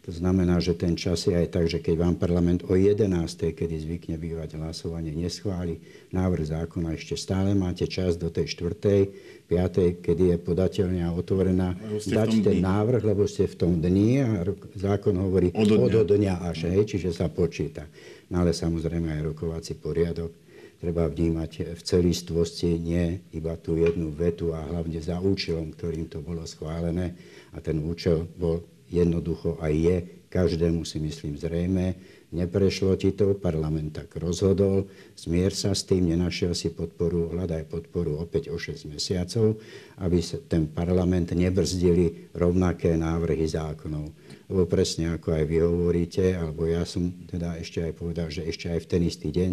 to 0.00 0.16
znamená, 0.16 0.64
že 0.64 0.72
ten 0.72 0.96
čas 0.96 1.28
je 1.28 1.36
aj 1.36 1.52
tak, 1.52 1.68
že 1.68 1.76
keď 1.84 1.94
vám 2.00 2.16
parlament 2.16 2.64
o 2.64 2.72
11. 2.72 3.04
kedy 3.52 3.76
zvykne 3.84 4.16
bývať 4.16 4.56
hlasovanie, 4.56 5.12
neschváli 5.12 5.76
návrh 6.16 6.56
zákona, 6.56 6.96
ešte 6.96 7.20
stále 7.20 7.52
máte 7.52 7.84
čas 7.84 8.16
do 8.16 8.32
tej 8.32 8.48
4. 8.48 9.44
5. 9.44 10.00
kedy 10.00 10.24
je 10.32 10.36
podateľne 10.40 11.04
otvorená, 11.12 11.76
dať 12.00 12.40
ten 12.40 12.58
dni. 12.58 12.64
návrh, 12.64 13.02
lebo 13.04 13.28
ste 13.28 13.44
v 13.44 13.56
tom 13.60 13.76
dni 13.76 14.24
a 14.24 14.28
zákon 14.72 15.12
hovorí 15.20 15.52
od 15.52 15.68
dňa, 15.68 15.92
od 15.92 16.10
dňa 16.16 16.34
až, 16.48 16.72
hej, 16.72 16.96
čiže 16.96 17.12
sa 17.12 17.28
počíta. 17.28 17.84
No 18.32 18.40
ale 18.40 18.56
samozrejme 18.56 19.20
aj 19.20 19.36
rokovací 19.36 19.76
poriadok 19.76 20.32
treba 20.80 21.12
vnímať 21.12 21.76
v 21.76 21.80
celistvosti, 21.84 22.80
nie 22.80 23.20
iba 23.36 23.52
tú 23.60 23.76
jednu 23.76 24.08
vetu 24.16 24.56
a 24.56 24.64
hlavne 24.64 24.96
za 24.96 25.20
účelom, 25.20 25.76
ktorým 25.76 26.08
to 26.08 26.24
bolo 26.24 26.48
schválené. 26.48 27.12
A 27.52 27.60
ten 27.60 27.76
účel 27.84 28.24
bol 28.40 28.64
jednoducho 28.90 29.56
aj 29.62 29.72
je. 29.72 29.96
Každému 30.30 30.86
si 30.86 31.02
myslím 31.02 31.34
zrejme. 31.38 31.98
Neprešlo 32.30 32.94
ti 32.94 33.10
to, 33.10 33.34
parlament 33.34 33.90
tak 33.90 34.14
rozhodol, 34.14 34.86
zmier 35.18 35.50
sa 35.50 35.74
s 35.74 35.82
tým, 35.82 36.14
nenašiel 36.14 36.54
si 36.54 36.70
podporu, 36.70 37.26
hľadaj 37.34 37.66
podporu 37.66 38.22
opäť 38.22 38.54
o 38.54 38.58
6 38.58 38.86
mesiacov, 38.86 39.58
aby 39.98 40.22
sa 40.22 40.38
ten 40.38 40.70
parlament 40.70 41.34
nebrzdili 41.34 42.30
rovnaké 42.30 42.94
návrhy 42.94 43.50
zákonov. 43.50 44.14
Lebo 44.46 44.62
presne 44.70 45.10
ako 45.10 45.34
aj 45.34 45.44
vy 45.50 45.58
hovoríte, 45.58 46.38
alebo 46.38 46.70
ja 46.70 46.86
som 46.86 47.10
teda 47.26 47.58
ešte 47.58 47.82
aj 47.82 47.98
povedal, 47.98 48.30
že 48.30 48.46
ešte 48.46 48.70
aj 48.70 48.86
v 48.86 48.90
ten 48.94 49.02
istý 49.02 49.34
deň 49.34 49.50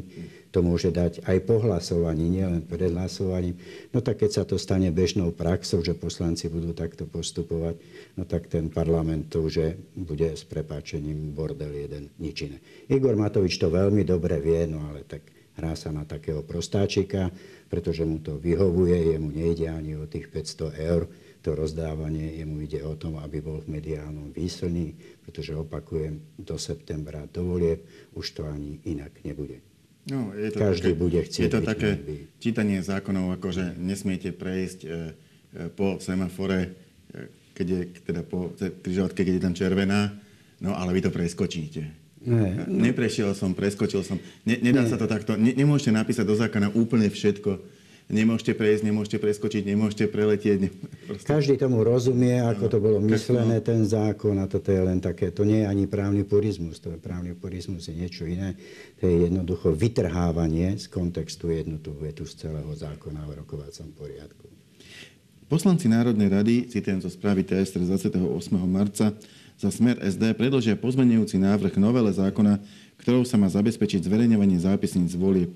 to 0.57 0.65
môže 0.65 0.89
dať 0.89 1.21
aj 1.29 1.37
po 1.45 1.61
hlasovaní, 1.61 2.33
nielen 2.33 2.65
pred 2.65 2.89
hlasovaním. 2.89 3.61
No 3.93 4.01
tak 4.01 4.25
keď 4.25 4.41
sa 4.41 4.41
to 4.41 4.57
stane 4.57 4.89
bežnou 4.89 5.29
praxou, 5.29 5.85
že 5.85 5.93
poslanci 5.93 6.49
budú 6.49 6.73
takto 6.73 7.05
postupovať, 7.05 7.77
no 8.17 8.25
tak 8.25 8.49
ten 8.49 8.73
parlament 8.73 9.29
to 9.29 9.45
už 9.45 9.77
bude 9.93 10.25
s 10.25 10.41
prepáčením 10.49 11.29
bordel 11.37 11.69
jeden, 11.77 12.09
nič 12.17 12.49
iné. 12.49 12.57
Igor 12.89 13.13
Matovič 13.13 13.61
to 13.61 13.69
veľmi 13.69 14.01
dobre 14.01 14.41
vie, 14.41 14.65
no 14.65 14.81
ale 14.89 15.05
tak 15.05 15.29
hrá 15.61 15.77
sa 15.77 15.93
na 15.93 16.09
takého 16.09 16.41
prostáčika, 16.41 17.29
pretože 17.69 18.01
mu 18.01 18.17
to 18.17 18.41
vyhovuje, 18.41 19.13
jemu 19.13 19.29
nejde 19.29 19.69
ani 19.69 19.93
o 19.93 20.09
tých 20.09 20.25
500 20.33 20.73
eur, 20.73 21.05
to 21.45 21.53
rozdávanie, 21.53 22.41
jemu 22.41 22.65
ide 22.65 22.81
o 22.81 22.97
tom, 22.97 23.21
aby 23.21 23.45
bol 23.45 23.61
v 23.61 23.77
mediálnom 23.77 24.33
výslní, 24.33 25.21
pretože 25.21 25.53
opakujem, 25.53 26.17
do 26.41 26.57
septembra 26.57 27.29
do 27.29 27.45
volieb 27.45 27.85
už 28.17 28.25
to 28.33 28.41
ani 28.41 28.81
inak 28.89 29.13
nebude. 29.21 29.66
No, 30.07 30.31
je 30.31 30.49
to 30.55 30.59
Každý 30.63 30.95
také, 30.95 30.99
bude 30.99 31.19
chcieť 31.19 31.43
Je 31.43 31.51
to 31.51 31.59
byť 31.59 31.67
také 31.67 31.89
by... 31.99 32.15
čítanie 32.39 32.79
zákonov, 32.79 33.35
ako 33.35 33.47
že 33.51 33.65
nesmiete 33.75 34.31
prejsť 34.31 34.79
e, 34.83 34.87
e, 34.87 34.93
po 35.67 35.99
semafore, 35.99 36.59
e, 36.63 36.69
keď 37.51 37.67
je 37.67 37.81
teda 38.07 38.21
po 38.23 38.55
križovatke, 38.55 39.27
keď 39.27 39.33
je 39.35 39.43
tam 39.43 39.55
červená, 39.55 40.15
no 40.63 40.71
ale 40.79 40.95
vy 40.95 41.03
to 41.03 41.11
preskočíte. 41.11 41.83
Ne, 42.23 42.67
no. 42.67 42.87
Neprešiel 42.87 43.35
som, 43.35 43.51
preskočil 43.51 44.03
som. 44.03 44.15
Ne, 44.47 44.55
nedá 44.63 44.87
ne. 44.87 44.89
sa 44.89 44.95
to 44.95 45.11
takto. 45.11 45.35
Ne, 45.35 45.51
nemôžete 45.51 45.91
napísať 45.91 46.23
do 46.23 46.39
zákona 46.39 46.71
úplne 46.71 47.11
všetko 47.11 47.76
nemôžete 48.07 48.55
prejsť, 48.55 48.83
nemôžete 48.87 49.17
preskočiť, 49.19 49.63
nemôžete 49.67 50.05
preletieť. 50.07 50.57
Ne, 50.67 50.69
Každý 51.27 51.59
tomu 51.59 51.83
rozumie, 51.83 52.39
ako 52.39 52.65
to 52.71 52.77
bolo 52.79 52.97
myslené, 53.03 53.59
ten 53.59 53.83
zákon 53.83 54.39
a 54.39 54.47
toto 54.47 54.71
je 54.71 54.81
len 54.81 55.03
také, 55.03 55.31
to 55.31 55.43
nie 55.43 55.63
je 55.63 55.67
ani 55.67 55.85
právny 55.87 56.23
purizmus, 56.23 56.79
to 56.79 56.95
je 56.95 56.99
právny 56.99 57.35
purizmus 57.35 57.91
je 57.91 57.95
niečo 57.95 58.23
iné, 58.23 58.55
to 58.99 59.07
je 59.07 59.27
jednoducho 59.27 59.75
vytrhávanie 59.75 60.79
z 60.79 60.87
kontextu 60.87 61.51
jednu 61.51 61.83
tú 61.83 61.91
vetu 61.99 62.23
z 62.23 62.47
celého 62.47 62.71
zákona 62.71 63.27
o 63.27 63.31
rokovacom 63.35 63.91
poriadku. 63.95 64.47
Poslanci 65.47 65.87
Národnej 65.87 66.27
rady, 66.27 66.55
citujem 66.67 66.99
zo 66.99 67.07
správy 67.07 67.47
TSR 67.47 67.79
z 67.87 68.19
28. 68.19 68.19
marca, 68.67 69.15
za 69.57 69.69
smer 69.71 69.95
SD 70.03 70.35
predložia 70.35 70.75
pozmenujúci 70.75 71.39
návrh 71.39 71.79
novele 71.79 72.11
zákona, 72.11 72.59
ktorou 72.99 73.23
sa 73.23 73.39
má 73.39 73.47
zabezpečiť 73.47 74.05
zverejňovanie 74.05 74.59
zápisníc 74.59 75.15
volieb. 75.15 75.49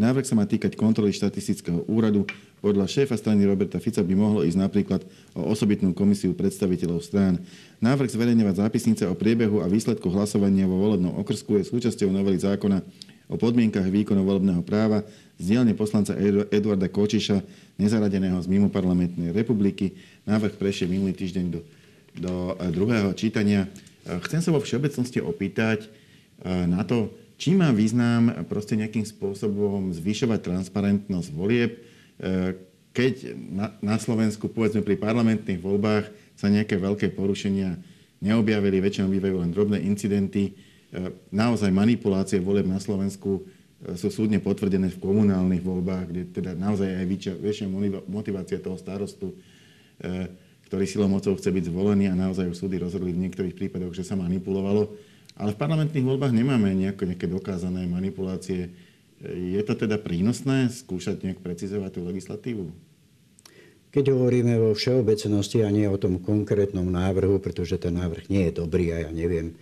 Návrh 0.00 0.24
sa 0.24 0.32
má 0.32 0.48
týkať 0.48 0.72
kontroly 0.72 1.12
štatistického 1.12 1.84
úradu. 1.84 2.24
Podľa 2.64 2.88
šéfa 2.88 3.18
strany 3.18 3.44
Roberta 3.44 3.76
Fica 3.76 4.00
by 4.00 4.14
mohlo 4.16 4.40
ísť 4.40 4.56
napríklad 4.56 5.04
o 5.36 5.52
osobitnú 5.52 5.92
komisiu 5.92 6.32
predstaviteľov 6.32 7.04
strán. 7.04 7.36
Návrh 7.82 8.08
zverejňovať 8.08 8.62
zápisnice 8.62 9.04
o 9.04 9.18
priebehu 9.18 9.60
a 9.60 9.68
výsledku 9.68 10.08
hlasovania 10.08 10.64
vo 10.64 10.80
volebnom 10.80 11.12
okrsku 11.20 11.60
je 11.60 11.68
súčasťou 11.68 12.08
novely 12.08 12.40
zákona 12.40 12.80
o 13.28 13.36
podmienkach 13.36 13.88
výkonu 13.88 14.24
volebného 14.24 14.60
práva 14.64 15.04
z 15.40 15.56
dielne 15.56 15.72
poslanca 15.72 16.16
Eduarda 16.52 16.88
Kočiša, 16.88 17.40
nezaradeného 17.80 18.36
z 18.40 18.46
mimo 18.48 18.68
parlamentnej 18.68 19.32
republiky. 19.32 19.96
Návrh 20.28 20.56
prešiel 20.60 20.92
minulý 20.92 21.16
týždeň 21.16 21.44
do, 21.48 21.60
do 22.16 22.34
eh, 22.56 22.70
druhého 22.72 23.10
čítania. 23.12 23.68
Eh, 24.04 24.20
chcem 24.28 24.40
sa 24.44 24.52
vo 24.52 24.60
všeobecnosti 24.60 25.18
opýtať 25.24 25.88
eh, 25.88 26.64
na 26.68 26.84
to, 26.84 27.12
či 27.42 27.58
má 27.58 27.74
význam 27.74 28.46
proste 28.46 28.78
nejakým 28.78 29.02
spôsobom 29.02 29.90
zvyšovať 29.90 30.46
transparentnosť 30.46 31.28
volieb, 31.34 31.74
e, 31.74 32.54
keď 32.94 33.34
na, 33.82 33.98
Slovensku, 33.98 34.46
povedzme 34.46 34.86
pri 34.86 34.94
parlamentných 34.94 35.58
voľbách, 35.58 36.06
sa 36.38 36.46
nejaké 36.46 36.78
veľké 36.78 37.10
porušenia 37.18 37.82
neobjavili, 38.22 38.78
väčšinou 38.78 39.10
bývajú 39.10 39.36
len 39.42 39.50
drobné 39.50 39.82
incidenty. 39.82 40.54
E, 40.94 41.10
naozaj 41.34 41.74
manipulácie 41.74 42.38
volieb 42.38 42.70
na 42.70 42.78
Slovensku 42.78 43.42
e, 43.42 43.98
sú 43.98 44.14
súdne 44.14 44.38
potvrdené 44.38 44.94
v 44.94 45.02
komunálnych 45.02 45.66
voľbách, 45.66 46.14
kde 46.14 46.22
teda 46.30 46.54
naozaj 46.54 46.94
aj 46.94 47.06
väčšia 47.42 47.66
motivácia 48.06 48.62
toho 48.62 48.78
starostu, 48.78 49.34
ktorý 50.66 50.84
silou 50.86 51.10
mocou 51.10 51.34
chce 51.38 51.50
byť 51.50 51.64
zvolený 51.70 52.10
a 52.10 52.14
naozaj 52.14 52.50
už 52.50 52.58
súdy 52.58 52.78
rozhodli 52.78 53.14
v 53.14 53.22
niektorých 53.26 53.54
prípadoch, 53.54 53.94
že 53.94 54.06
sa 54.06 54.18
manipulovalo 54.18 54.90
ale 55.36 55.56
v 55.56 55.60
parlamentných 55.60 56.04
voľbách 56.04 56.32
nemáme 56.34 56.72
nejako, 56.76 57.08
nejaké 57.08 57.26
dokázané 57.28 57.88
manipulácie. 57.88 58.72
Je 59.22 59.62
to 59.62 59.78
teda 59.78 59.96
prínosné 60.02 60.68
skúšať 60.68 61.22
nejak 61.22 61.40
precizovať 61.40 61.90
tú 61.94 62.00
legislatívu? 62.04 62.64
Keď 63.92 64.08
hovoríme 64.08 64.56
vo 64.56 64.72
všeobecnosti 64.72 65.60
a 65.62 65.68
nie 65.68 65.84
o 65.84 66.00
tom 66.00 66.16
konkrétnom 66.16 66.88
návrhu, 66.88 67.36
pretože 67.44 67.76
ten 67.76 67.92
návrh 67.92 68.32
nie 68.32 68.48
je 68.48 68.56
dobrý 68.64 68.88
a 68.96 69.04
ja 69.04 69.10
neviem, 69.12 69.52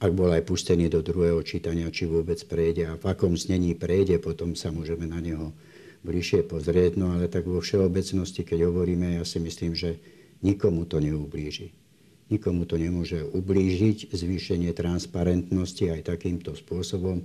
ak 0.00 0.10
bol 0.10 0.32
aj 0.32 0.48
pustený 0.48 0.88
do 0.88 1.04
druhého 1.04 1.38
čítania, 1.44 1.92
či 1.92 2.08
vôbec 2.08 2.40
prejde 2.48 2.88
a 2.88 2.98
v 2.98 3.04
akom 3.04 3.36
znení 3.36 3.76
prejde, 3.76 4.16
potom 4.18 4.56
sa 4.56 4.72
môžeme 4.72 5.04
na 5.04 5.20
neho 5.20 5.52
bližšie 6.00 6.48
pozrieť. 6.48 6.96
No 6.96 7.12
ale 7.12 7.28
tak 7.28 7.44
vo 7.44 7.60
všeobecnosti, 7.60 8.42
keď 8.44 8.72
hovoríme, 8.72 9.20
ja 9.20 9.24
si 9.24 9.36
myslím, 9.38 9.76
že 9.76 10.00
nikomu 10.40 10.88
to 10.88 11.00
neublíži. 11.00 11.83
Nikomu 12.32 12.64
to 12.64 12.80
nemôže 12.80 13.20
ublížiť, 13.20 14.12
zvýšenie 14.12 14.72
transparentnosti 14.72 15.84
aj 15.92 16.08
takýmto 16.08 16.56
spôsobom, 16.56 17.20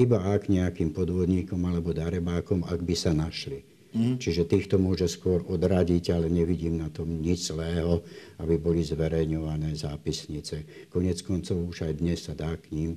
iba 0.00 0.18
ak 0.18 0.50
nejakým 0.50 0.90
podvodníkom 0.90 1.60
alebo 1.62 1.94
darebákom, 1.94 2.66
ak 2.66 2.80
by 2.82 2.94
sa 2.96 3.12
našli. 3.14 3.62
Mm. 3.90 4.22
Čiže 4.22 4.46
týchto 4.46 4.78
môže 4.78 5.10
skôr 5.10 5.42
odradiť, 5.42 6.14
ale 6.14 6.30
nevidím 6.30 6.78
na 6.78 6.86
tom 6.90 7.10
nič 7.10 7.50
zlého, 7.50 8.06
aby 8.38 8.54
boli 8.54 8.86
zverejňované 8.86 9.74
zápisnice. 9.74 10.86
Konec 10.90 11.26
koncov 11.26 11.58
už 11.66 11.90
aj 11.90 11.92
dnes 11.98 12.22
sa 12.22 12.38
dá 12.38 12.54
k 12.54 12.70
ním 12.70 12.90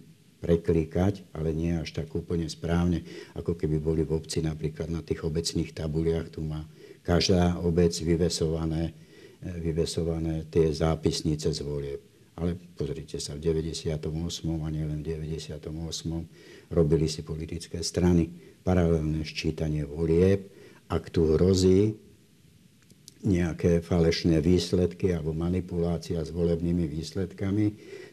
preklikať, 0.43 1.23
ale 1.33 1.55
nie 1.55 1.73
až 1.73 1.97
tak 1.97 2.11
úplne 2.13 2.45
správne, 2.45 3.01
ako 3.33 3.57
keby 3.57 3.79
boli 3.79 4.03
v 4.05 4.19
obci 4.19 4.43
napríklad 4.45 4.91
na 4.91 5.01
tých 5.01 5.25
obecných 5.25 5.73
tabuliach. 5.73 6.29
Tu 6.29 6.45
má 6.45 6.67
každá 7.01 7.57
obec 7.63 7.95
vyvesované, 7.95 8.93
vyvesované 9.43 10.47
tie 10.47 10.71
zápisnice 10.71 11.51
z 11.51 11.61
volieb. 11.63 12.01
Ale 12.33 12.57
pozrite 12.73 13.21
sa, 13.21 13.37
v 13.37 13.45
98. 13.45 14.09
a 14.49 14.67
nielen 14.73 15.05
v 15.05 15.21
98. 15.21 15.69
robili 16.73 17.05
si 17.05 17.21
politické 17.21 17.85
strany 17.85 18.31
paralelné 18.65 19.21
ščítanie 19.21 19.85
volieb. 19.85 20.49
Ak 20.89 21.13
tu 21.13 21.37
hrozí 21.37 21.93
nejaké 23.23 23.79
falešné 23.79 24.43
výsledky 24.43 25.15
alebo 25.15 25.31
manipulácia 25.31 26.19
s 26.19 26.33
volebnými 26.33 26.89
výsledkami, 26.89 27.65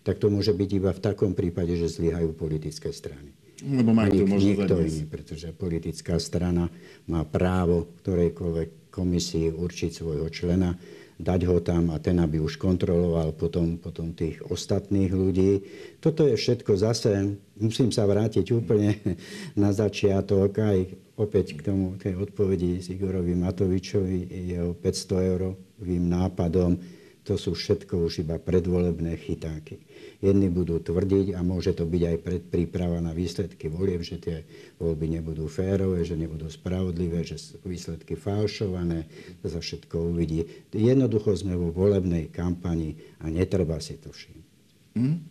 tak 0.06 0.22
to 0.22 0.30
môže 0.30 0.54
byť 0.54 0.70
iba 0.70 0.90
v 0.94 1.00
takom 1.02 1.34
prípade, 1.34 1.74
že 1.74 1.90
zlyhajú 1.90 2.30
politické 2.36 2.94
strany. 2.94 3.34
Lebo 3.60 3.92
majú 3.92 4.24
tu 4.24 4.24
nikto 4.40 4.80
iný, 4.80 5.04
pretože 5.04 5.52
politická 5.52 6.16
strana 6.16 6.72
má 7.10 7.26
právo 7.28 7.92
ktorejkoľvek 8.00 8.88
komisii 8.88 9.52
určiť 9.52 9.90
svojho 9.92 10.28
člena 10.32 10.72
dať 11.20 11.40
ho 11.46 11.60
tam 11.60 11.92
a 11.92 12.00
ten, 12.00 12.16
aby 12.16 12.40
už 12.40 12.56
kontroloval 12.56 13.36
potom, 13.36 13.76
potom 13.76 14.16
tých 14.16 14.40
ostatných 14.48 15.12
ľudí. 15.12 15.52
Toto 16.00 16.24
je 16.24 16.34
všetko 16.34 16.72
zase, 16.80 17.36
musím 17.60 17.92
sa 17.92 18.08
vrátiť 18.08 18.46
úplne 18.56 18.96
na 19.62 19.70
začiatok 19.70 20.56
aj 20.56 20.78
opäť 21.20 21.60
k 21.60 21.68
tomu, 21.68 22.00
tej 22.00 22.16
odpovedi 22.16 22.80
s 22.80 22.88
Igorovi 22.88 23.36
Matovičovi, 23.36 24.32
jeho 24.56 24.72
500 24.72 25.30
eurovým 25.36 26.04
nápadom 26.08 26.99
to 27.24 27.36
sú 27.36 27.52
všetko 27.52 28.08
už 28.08 28.24
iba 28.24 28.40
predvolebné 28.40 29.16
chytáky. 29.20 29.80
Jedni 30.20 30.52
budú 30.52 30.80
tvrdiť, 30.80 31.36
a 31.36 31.40
môže 31.40 31.72
to 31.72 31.88
byť 31.88 32.02
aj 32.04 32.16
predpríprava 32.20 33.00
na 33.00 33.16
výsledky 33.16 33.72
volieb, 33.72 34.04
že 34.04 34.20
tie 34.20 34.36
voľby 34.76 35.20
nebudú 35.20 35.48
férové, 35.48 36.04
že 36.04 36.16
nebudú 36.16 36.48
spravodlivé, 36.48 37.24
že 37.24 37.40
sú 37.40 37.60
výsledky 37.64 38.16
falšované, 38.16 39.08
to 39.40 39.48
sa 39.48 39.60
všetko 39.60 40.12
uvidí. 40.12 40.44
Jednoducho 40.72 41.36
sme 41.36 41.56
vo 41.56 41.72
volebnej 41.72 42.28
kampani 42.28 42.96
a 43.20 43.32
netreba 43.32 43.80
si 43.80 43.96
to 43.96 44.12
všimnúť. 44.12 44.48
Hmm. 44.96 45.24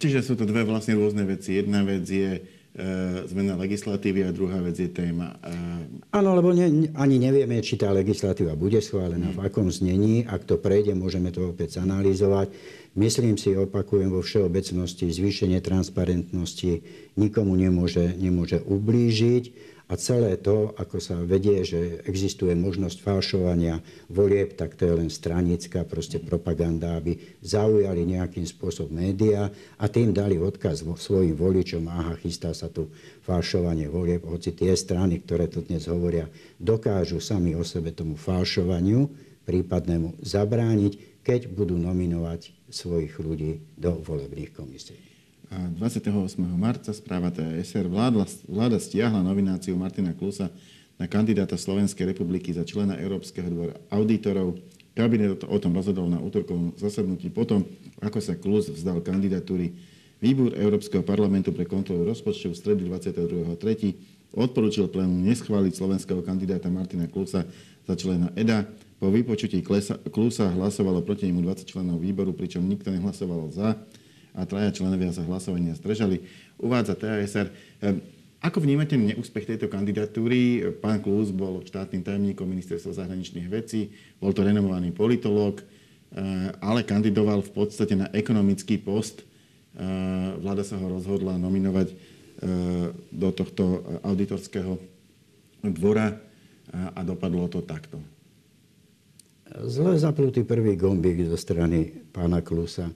Čiže 0.00 0.22
sú 0.22 0.34
to 0.38 0.46
dve 0.46 0.62
vlastne 0.62 0.94
rôzne 0.94 1.26
veci. 1.26 1.58
Jedna 1.58 1.82
vec 1.82 2.06
je 2.06 2.59
zmena 3.26 3.58
legislatívy 3.58 4.24
a 4.24 4.30
druhá 4.30 4.62
vec 4.62 4.78
je 4.78 4.86
téma. 4.86 5.34
E, 5.42 6.14
Áno, 6.14 6.38
lebo 6.38 6.54
ne, 6.54 6.86
ani 6.94 7.16
nevieme, 7.18 7.58
či 7.66 7.74
tá 7.74 7.90
legislatíva 7.90 8.54
bude 8.54 8.78
schválená, 8.78 9.34
v 9.34 9.42
akom 9.42 9.66
znení. 9.74 10.22
Ak 10.22 10.46
to 10.46 10.54
prejde, 10.54 10.94
môžeme 10.94 11.34
to 11.34 11.50
opäť 11.50 11.82
zanalýzovať. 11.82 12.54
Myslím 12.94 13.34
si, 13.34 13.58
opakujem 13.58 14.14
vo 14.14 14.22
všeobecnosti, 14.22 15.10
zvýšenie 15.10 15.58
transparentnosti 15.62 16.82
nikomu 17.18 17.58
nemôže, 17.58 18.14
nemôže 18.18 18.62
ublížiť 18.62 19.44
a 19.90 19.98
celé 19.98 20.38
to, 20.38 20.70
ako 20.78 21.02
sa 21.02 21.18
vedie, 21.18 21.66
že 21.66 21.98
existuje 22.06 22.54
možnosť 22.54 23.02
falšovania 23.02 23.82
volieb, 24.06 24.54
tak 24.54 24.78
to 24.78 24.86
je 24.86 24.94
len 25.02 25.10
stranická 25.10 25.82
proste 25.82 26.22
propaganda, 26.22 26.94
aby 26.94 27.18
zaujali 27.42 28.06
nejakým 28.06 28.46
spôsobom 28.46 29.02
médiá 29.02 29.50
a 29.82 29.90
tým 29.90 30.14
dali 30.14 30.38
odkaz 30.38 30.86
svojim 30.86 31.34
voličom, 31.34 31.90
aha, 31.90 32.14
chystá 32.22 32.54
sa 32.54 32.70
tu 32.70 32.86
falšovanie 33.26 33.90
volieb, 33.90 34.22
hoci 34.30 34.54
tie 34.54 34.78
strany, 34.78 35.18
ktoré 35.26 35.50
to 35.50 35.58
dnes 35.66 35.90
hovoria, 35.90 36.30
dokážu 36.62 37.18
sami 37.18 37.58
o 37.58 37.66
sebe 37.66 37.90
tomu 37.90 38.14
falšovaniu 38.14 39.10
prípadnému 39.42 40.22
zabrániť, 40.22 41.26
keď 41.26 41.50
budú 41.50 41.74
nominovať 41.74 42.54
svojich 42.70 43.18
ľudí 43.18 43.58
do 43.74 43.98
volebných 43.98 44.54
komisí. 44.54 45.09
28. 45.50 46.14
marca 46.54 46.94
správa 46.94 47.34
TSR 47.34 47.90
vláda, 47.90 48.22
vláda 48.46 48.78
stiahla 48.78 49.18
nomináciu 49.18 49.74
Martina 49.74 50.14
Klusa 50.14 50.46
na 50.94 51.10
kandidáta 51.10 51.58
Slovenskej 51.58 52.14
republiky 52.14 52.54
za 52.54 52.62
člena 52.62 52.94
Európskeho 52.94 53.50
dvora 53.50 53.74
auditorov. 53.90 54.62
Kabinet 54.94 55.42
o 55.42 55.58
tom 55.58 55.74
rozhodol 55.74 56.06
na 56.06 56.22
útorkovom 56.22 56.78
zasadnutí 56.78 57.34
potom, 57.34 57.66
ako 57.98 58.22
sa 58.22 58.38
Klus 58.38 58.70
vzdal 58.70 59.02
kandidatúry. 59.02 59.74
Výbor 60.22 60.54
Európskeho 60.54 61.02
parlamentu 61.02 61.50
pre 61.50 61.66
kontrolu 61.66 62.06
rozpočtu 62.06 62.54
v 62.54 62.56
stredy 62.58 62.82
22.3. 62.86 64.36
odporúčil 64.36 64.86
plénu 64.86 65.18
neschváliť 65.26 65.72
slovenského 65.74 66.22
kandidáta 66.22 66.70
Martina 66.70 67.10
Klusa 67.10 67.42
za 67.90 67.94
člena 67.98 68.30
EDA. 68.38 68.70
Po 69.02 69.10
vypočutí 69.10 69.66
Klusa 70.14 70.46
hlasovalo 70.52 71.02
proti 71.02 71.26
nemu 71.26 71.42
20 71.42 71.66
členov 71.66 71.98
výboru, 71.98 72.36
pričom 72.36 72.62
nikto 72.62 72.94
nehlasoval 72.94 73.50
za 73.50 73.74
a 74.34 74.46
traja 74.46 74.70
členovia 74.74 75.10
sa 75.10 75.26
hlasovania 75.26 75.74
zdržali. 75.74 76.22
Uvádza 76.60 76.94
TASR. 76.94 77.50
Ehm, 77.82 78.02
ako 78.40 78.64
vnímate 78.64 78.96
neúspech 78.96 79.44
tejto 79.44 79.68
kandidatúry? 79.68 80.64
Pán 80.80 81.04
Klus 81.04 81.28
bol 81.28 81.60
štátnym 81.66 82.00
tajomníkom 82.00 82.48
ministerstva 82.48 83.04
zahraničných 83.04 83.48
vecí, 83.52 83.92
bol 84.16 84.32
to 84.32 84.46
renomovaný 84.46 84.94
politológ, 84.94 85.60
ehm, 85.60 86.54
ale 86.62 86.86
kandidoval 86.86 87.44
v 87.44 87.52
podstate 87.52 87.94
na 87.98 88.08
ekonomický 88.14 88.80
post. 88.80 89.22
Ehm, 89.76 90.40
vláda 90.40 90.64
sa 90.64 90.80
ho 90.80 90.86
rozhodla 90.86 91.36
nominovať 91.36 92.18
do 93.12 93.28
tohto 93.36 93.84
auditorského 94.00 94.80
dvora 95.60 96.16
a 96.72 97.00
dopadlo 97.04 97.44
to 97.52 97.60
takto. 97.60 98.00
Zle 99.66 99.98
zaplutý 99.98 100.46
prvý 100.46 100.78
gombík 100.78 101.26
zo 101.26 101.36
strany 101.36 101.90
pána 102.14 102.40
Klusa 102.40 102.88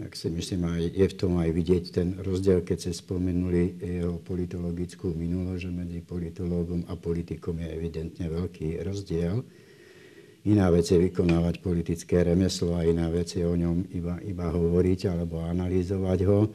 tak 0.00 0.16
si 0.16 0.32
myslím, 0.32 0.64
aj, 0.64 0.82
je 0.96 1.06
v 1.12 1.18
tom 1.20 1.36
aj 1.36 1.50
vidieť 1.52 1.84
ten 1.92 2.08
rozdiel, 2.24 2.64
keď 2.64 2.88
ste 2.88 2.92
spomenuli 2.96 3.76
jeho 3.76 4.16
politologickú 4.24 5.12
minulosť, 5.12 5.60
že 5.60 5.70
medzi 5.76 6.00
politológom 6.00 6.88
a 6.88 6.96
politikom 6.96 7.60
je 7.60 7.68
evidentne 7.68 8.26
veľký 8.32 8.80
rozdiel. 8.80 9.44
Iná 10.48 10.72
vec 10.72 10.88
je 10.88 10.96
vykonávať 10.96 11.60
politické 11.60 12.24
remeslo 12.24 12.80
a 12.80 12.88
iná 12.88 13.12
vec 13.12 13.36
je 13.36 13.44
o 13.44 13.52
ňom 13.52 13.92
iba, 13.92 14.16
iba 14.24 14.48
hovoriť 14.48 15.12
alebo 15.12 15.44
analyzovať 15.44 16.18
ho. 16.24 16.48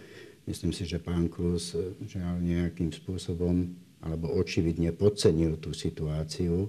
Myslím 0.50 0.74
si, 0.74 0.90
že 0.90 0.98
pán 0.98 1.30
Klus 1.30 1.78
že 2.02 2.18
nejakým 2.18 2.90
spôsobom 2.90 3.78
alebo 4.02 4.34
očividne 4.42 4.90
podcenil 4.90 5.62
tú 5.62 5.70
situáciu, 5.70 6.66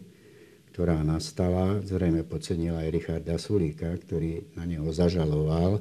ktorá 0.76 1.00
nastala. 1.00 1.80
Zrejme 1.80 2.20
podcenil 2.28 2.76
aj 2.76 2.92
Richarda 2.92 3.40
Sulíka, 3.40 3.88
ktorý 3.96 4.44
na 4.52 4.68
neho 4.68 4.92
zažaloval 4.92 5.80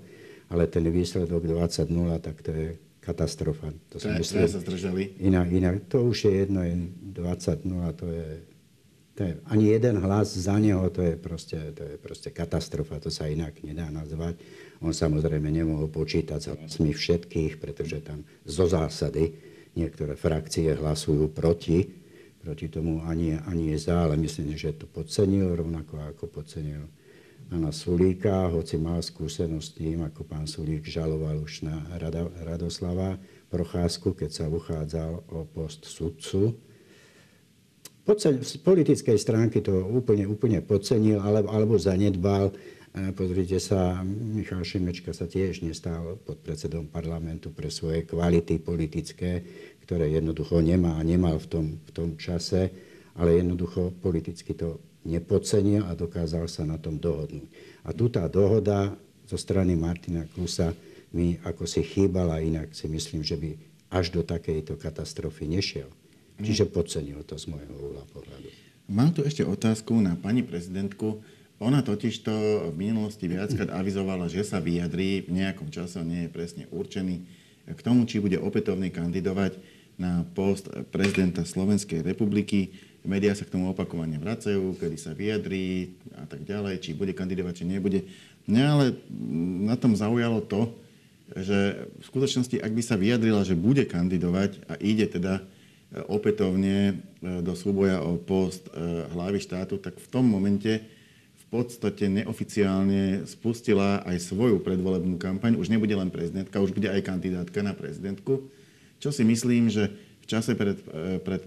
ale 0.49 0.67
ten 0.67 0.85
výsledok 0.85 1.43
20-0, 1.43 1.89
tak 2.21 2.41
to 2.41 2.51
je 2.51 2.67
katastrofa. 3.05 3.69
To, 3.89 4.01
to, 4.01 4.09
myslím, 4.17 4.49
sa 4.49 4.59
zdržali? 4.59 5.13
Inak, 5.21 5.47
inak, 5.53 5.75
to 5.85 6.09
už 6.09 6.25
je 6.25 6.31
jedno, 6.45 6.65
je 6.65 6.75
20-0, 7.13 7.93
to 7.93 8.05
je, 8.09 8.27
to 9.15 9.19
je, 9.23 9.31
ani 9.45 9.65
jeden 9.77 9.95
hlas 10.01 10.33
za 10.33 10.57
neho, 10.57 10.89
to 10.89 11.05
je, 11.05 11.13
proste, 11.13 11.57
to 11.77 11.81
je 11.85 11.95
proste 12.01 12.29
katastrofa, 12.33 12.97
to 12.97 13.13
sa 13.13 13.29
inak 13.29 13.61
nedá 13.61 13.93
nazvať. 13.93 14.41
On 14.81 14.91
samozrejme 14.91 15.47
nemohol 15.53 15.87
počítať 15.87 16.39
s 16.41 16.47
hlasmi 16.49 16.91
všetkých, 16.91 17.61
pretože 17.61 18.01
tam 18.01 18.25
zo 18.43 18.65
zásady 18.65 19.37
niektoré 19.77 20.17
frakcie 20.17 20.73
hlasujú 20.73 21.29
proti, 21.29 21.85
proti 22.41 22.67
tomu 22.69 23.05
ani, 23.05 23.37
ani 23.37 23.73
je 23.73 23.85
za, 23.85 24.05
ale 24.05 24.17
myslím, 24.17 24.57
že 24.57 24.73
to 24.73 24.89
podcenil 24.89 25.53
rovnako 25.53 26.01
ako 26.01 26.29
podcenil 26.29 26.89
pána 27.45 27.69
Sulíka, 27.69 28.49
hoci 28.49 28.81
mal 28.81 29.05
skúsenosť 29.05 29.65
s 29.65 29.75
tým, 29.77 30.01
ako 30.01 30.25
pán 30.25 30.49
Sulík 30.49 30.89
žaloval 30.89 31.45
už 31.45 31.65
na 31.65 31.77
Rada, 31.95 32.25
Radoslava 32.41 33.21
Procházku, 33.53 34.17
keď 34.17 34.29
sa 34.33 34.45
uchádzal 34.49 35.21
o 35.29 35.45
post 35.45 35.85
sudcu. 35.85 36.57
Z 38.05 38.61
politickej 38.61 39.17
stránky 39.17 39.61
to 39.65 39.73
úplne, 39.85 40.29
úplne 40.29 40.61
podcenil 40.61 41.21
alebo, 41.21 41.49
alebo 41.49 41.73
zanedbal. 41.77 42.53
Pozrite 43.13 43.57
sa, 43.57 44.01
Michal 44.05 44.61
Šimečka 44.61 45.11
sa 45.11 45.25
tiež 45.25 45.65
nestal 45.65 46.17
pod 46.21 46.39
predsedom 46.41 46.87
parlamentu 46.87 47.51
pre 47.51 47.67
svoje 47.67 48.05
kvality 48.07 48.61
politické, 48.61 49.43
ktoré 49.83 50.09
jednoducho 50.09 50.61
nemá 50.61 50.97
a 50.97 51.03
nemal 51.05 51.37
v 51.41 51.47
tom, 51.49 51.65
v 51.81 51.91
tom 51.93 52.09
čase, 52.15 52.71
ale 53.19 53.41
jednoducho 53.41 53.93
politicky 54.01 54.55
to 54.55 54.79
nepodcenil 55.05 55.85
a 55.85 55.93
dokázal 55.93 56.49
sa 56.49 56.65
na 56.65 56.81
tom 56.81 56.97
dohodnúť. 56.97 57.47
A 57.85 57.93
tu 57.93 58.09
tá 58.09 58.25
dohoda 58.25 58.97
zo 59.29 59.37
strany 59.37 59.77
Martina 59.77 60.25
Klusa 60.33 60.73
mi 61.13 61.37
ako 61.45 61.63
si 61.69 61.85
chýbala, 61.85 62.43
inak 62.43 62.73
si 62.73 62.89
myslím, 62.89 63.21
že 63.21 63.37
by 63.37 63.55
až 63.93 64.11
do 64.11 64.25
takejto 64.25 64.75
katastrofy 64.75 65.47
nešiel. 65.47 65.87
Čiže 66.35 66.67
podcenil 66.67 67.23
to 67.23 67.39
z 67.39 67.47
môjho 67.47 67.71
uhla 67.71 68.03
pohľadu. 68.11 68.51
Mám 68.91 69.15
tu 69.15 69.23
ešte 69.23 69.41
otázku 69.47 69.95
na 70.03 70.19
pani 70.19 70.43
prezidentku. 70.43 71.23
Ona 71.63 71.79
totiž 71.79 72.27
to 72.27 72.35
v 72.69 72.75
minulosti 72.75 73.31
viackrát 73.31 73.71
avizovala, 73.71 74.27
že 74.27 74.43
sa 74.43 74.59
vyjadrí 74.59 75.23
v 75.23 75.39
nejakom 75.39 75.71
čase, 75.71 76.03
nie 76.03 76.27
je 76.27 76.35
presne 76.35 76.63
určený, 76.67 77.23
k 77.65 77.79
tomu, 77.81 78.03
či 78.05 78.19
bude 78.19 78.37
opätovne 78.37 78.91
kandidovať 78.91 79.57
na 79.95 80.27
post 80.35 80.67
prezidenta 80.91 81.47
Slovenskej 81.47 82.03
republiky. 82.03 82.75
Média 83.05 83.31
sa 83.37 83.45
k 83.45 83.53
tomu 83.53 83.71
opakovane 83.71 84.17
vracajú, 84.19 84.75
kedy 84.77 84.97
sa 84.97 85.13
vyjadrí 85.13 85.95
a 86.17 86.25
tak 86.25 86.43
ďalej, 86.43 86.81
či 86.81 86.97
bude 86.97 87.13
kandidovať, 87.13 87.53
či 87.61 87.65
nebude. 87.65 88.05
Mňa 88.49 88.63
ale 88.65 88.85
na 89.65 89.77
tom 89.77 89.97
zaujalo 89.97 90.41
to, 90.45 90.73
že 91.33 91.89
v 91.97 92.03
skutočnosti, 92.05 92.61
ak 92.61 92.69
by 92.69 92.83
sa 92.85 93.01
vyjadrila, 93.01 93.41
že 93.41 93.57
bude 93.57 93.81
kandidovať 93.89 94.61
a 94.69 94.77
ide 94.77 95.09
teda 95.09 95.41
opätovne 96.05 97.01
do 97.21 97.53
súboja 97.57 98.01
o 98.01 98.17
post 98.21 98.69
hlavy 99.13 99.41
štátu, 99.41 99.81
tak 99.81 99.97
v 99.97 100.07
tom 100.11 100.25
momente 100.27 100.85
v 101.45 101.45
podstate 101.49 102.11
neoficiálne 102.11 103.23
spustila 103.29 104.03
aj 104.03 104.21
svoju 104.21 104.59
predvolebnú 104.59 105.15
kampaň. 105.15 105.55
Už 105.55 105.71
nebude 105.71 105.93
len 105.93 106.11
prezidentka, 106.11 106.61
už 106.61 106.75
bude 106.75 106.91
aj 106.91 107.05
kandidátka 107.05 107.63
na 107.63 107.71
prezidentku. 107.71 108.49
Čo 108.99 109.09
si 109.13 109.23
myslím, 109.23 109.71
že 109.71 109.93
v 110.21 110.25
čase 110.27 110.57
pred, 110.57 110.77
pred 111.21 111.41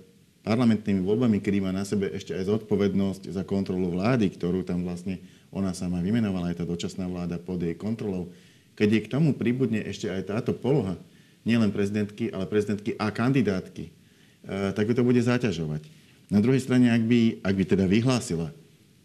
parlamentnými 0.49 1.05
voľbami, 1.05 1.45
kedy 1.45 1.61
má 1.61 1.77
na 1.77 1.85
sebe 1.85 2.09
ešte 2.09 2.33
aj 2.33 2.49
zodpovednosť 2.49 3.29
za 3.29 3.45
kontrolu 3.45 3.93
vlády, 3.93 4.33
ktorú 4.33 4.65
tam 4.65 4.81
vlastne 4.89 5.21
ona 5.53 5.77
sama 5.77 6.01
vymenovala, 6.01 6.57
aj 6.57 6.65
tá 6.65 6.65
dočasná 6.65 7.05
vláda 7.05 7.37
pod 7.37 7.61
jej 7.61 7.77
kontrolou, 7.77 8.33
keď 8.73 8.89
je 8.89 9.01
k 9.05 9.13
tomu 9.13 9.37
pribudne 9.37 9.85
ešte 9.85 10.09
aj 10.09 10.33
táto 10.33 10.57
poloha, 10.57 10.97
nielen 11.45 11.69
prezidentky, 11.69 12.33
ale 12.33 12.49
prezidentky 12.49 12.97
a 12.97 13.13
kandidátky, 13.13 13.85
eh, 13.85 14.73
tak 14.73 14.89
to 14.89 15.05
bude 15.05 15.21
zaťažovať. 15.21 15.85
Na 16.33 16.41
druhej 16.41 16.65
strane, 16.65 16.93
ak 16.93 17.05
by, 17.05 17.45
ak 17.45 17.55
by 17.57 17.65
teda 17.69 17.85
vyhlásila, 17.85 18.49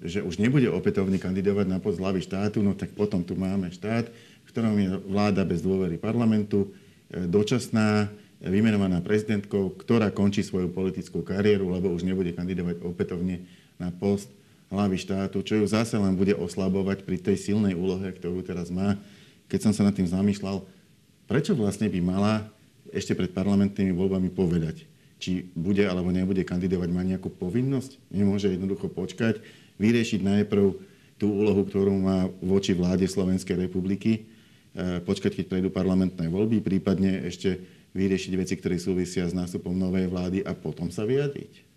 že 0.04 0.20
už 0.24 0.40
nebude 0.40 0.68
opätovne 0.68 1.16
kandidovať 1.16 1.68
na 1.68 1.80
post 1.80 2.00
hlavy 2.00 2.20
štátu, 2.24 2.60
no 2.60 2.76
tak 2.76 2.92
potom 2.96 3.24
tu 3.24 3.36
máme 3.36 3.72
štát, 3.72 4.12
v 4.44 4.50
ktorom 4.52 4.76
je 4.76 4.88
vláda 5.08 5.44
bez 5.44 5.60
dôvery 5.60 6.00
parlamentu, 6.00 6.72
eh, 7.12 7.28
dočasná, 7.28 8.08
vymenovaná 8.44 9.00
prezidentkou, 9.00 9.72
ktorá 9.80 10.12
končí 10.12 10.44
svoju 10.44 10.68
politickú 10.72 11.24
kariéru, 11.24 11.72
lebo 11.72 11.92
už 11.96 12.04
nebude 12.04 12.36
kandidovať 12.36 12.84
opätovne 12.84 13.48
na 13.80 13.90
post 13.90 14.28
hlavy 14.68 14.98
štátu, 15.00 15.40
čo 15.46 15.62
ju 15.62 15.66
zase 15.70 15.96
len 15.96 16.18
bude 16.18 16.34
oslabovať 16.36 17.08
pri 17.08 17.22
tej 17.22 17.38
silnej 17.40 17.78
úlohe, 17.78 18.10
ktorú 18.10 18.42
teraz 18.44 18.74
má. 18.74 19.00
Keď 19.48 19.70
som 19.70 19.74
sa 19.74 19.86
nad 19.88 19.96
tým 19.96 20.10
zamýšľal, 20.10 20.66
prečo 21.30 21.54
vlastne 21.54 21.88
by 21.88 22.00
mala 22.02 22.34
ešte 22.90 23.14
pred 23.14 23.32
parlamentnými 23.32 23.94
voľbami 23.94 24.34
povedať, 24.34 24.84
či 25.22 25.48
bude 25.56 25.86
alebo 25.86 26.12
nebude 26.12 26.44
kandidovať, 26.44 26.90
má 26.90 27.06
nejakú 27.06 27.32
povinnosť? 27.32 27.96
Nemôže 28.12 28.52
jednoducho 28.52 28.92
počkať, 28.92 29.40
vyriešiť 29.78 30.20
najprv 30.20 30.66
tú 31.16 31.32
úlohu, 31.32 31.64
ktorú 31.64 31.94
má 31.96 32.28
voči 32.44 32.76
vláde 32.76 33.08
Slovenskej 33.08 33.70
republiky, 33.70 34.28
e, 34.76 35.00
počkať, 35.06 35.40
keď 35.40 35.46
prejdú 35.48 35.70
parlamentné 35.72 36.28
voľby, 36.28 36.60
prípadne 36.60 37.30
ešte 37.30 37.62
vyriešiť 37.94 38.34
veci, 38.36 38.54
ktoré 38.58 38.82
súvisia 38.82 39.26
s 39.30 39.38
nástupom 39.38 39.74
novej 39.74 40.10
vlády 40.10 40.42
a 40.42 40.54
potom 40.58 40.90
sa 40.90 41.06
vyjadriť? 41.06 41.74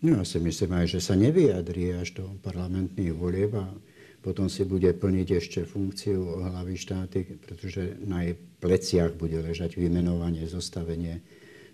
No 0.00 0.16
ja 0.16 0.24
si 0.24 0.40
myslím 0.40 0.80
aj, 0.80 0.96
že 0.96 1.00
sa 1.04 1.12
nevyjadrí 1.12 1.92
až 1.92 2.24
do 2.24 2.24
parlamentných 2.40 3.12
volieb 3.12 3.52
a 3.52 3.68
potom 4.20 4.48
si 4.48 4.64
bude 4.64 4.88
plniť 4.92 5.28
ešte 5.28 5.60
funkciu 5.64 6.40
hlavy 6.40 6.76
štáty, 6.76 7.24
pretože 7.40 8.00
na 8.04 8.24
jej 8.24 8.36
pleciach 8.36 9.16
bude 9.16 9.40
ležať 9.40 9.76
vymenovanie, 9.76 10.44
zostavenie 10.48 11.20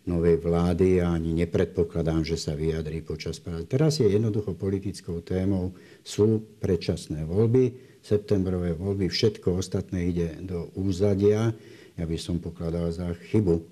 novej 0.06 0.38
vlády 0.38 1.02
a 1.02 1.18
ani 1.18 1.34
nepredpokladám, 1.34 2.22
že 2.22 2.38
sa 2.38 2.54
vyjadrí 2.54 3.02
počas 3.02 3.42
práce. 3.42 3.66
Teraz 3.66 3.98
je 3.98 4.06
jednoducho 4.06 4.54
politickou 4.54 5.22
témou, 5.26 5.74
sú 6.06 6.46
predčasné 6.62 7.26
voľby, 7.26 7.98
septembrové 8.06 8.78
voľby, 8.78 9.10
všetko 9.10 9.58
ostatné 9.58 10.14
ide 10.14 10.38
do 10.46 10.70
úzadia 10.78 11.50
ja 11.96 12.04
by 12.04 12.16
som 12.20 12.36
pokladal 12.38 12.92
za 12.92 13.08
chybu 13.32 13.64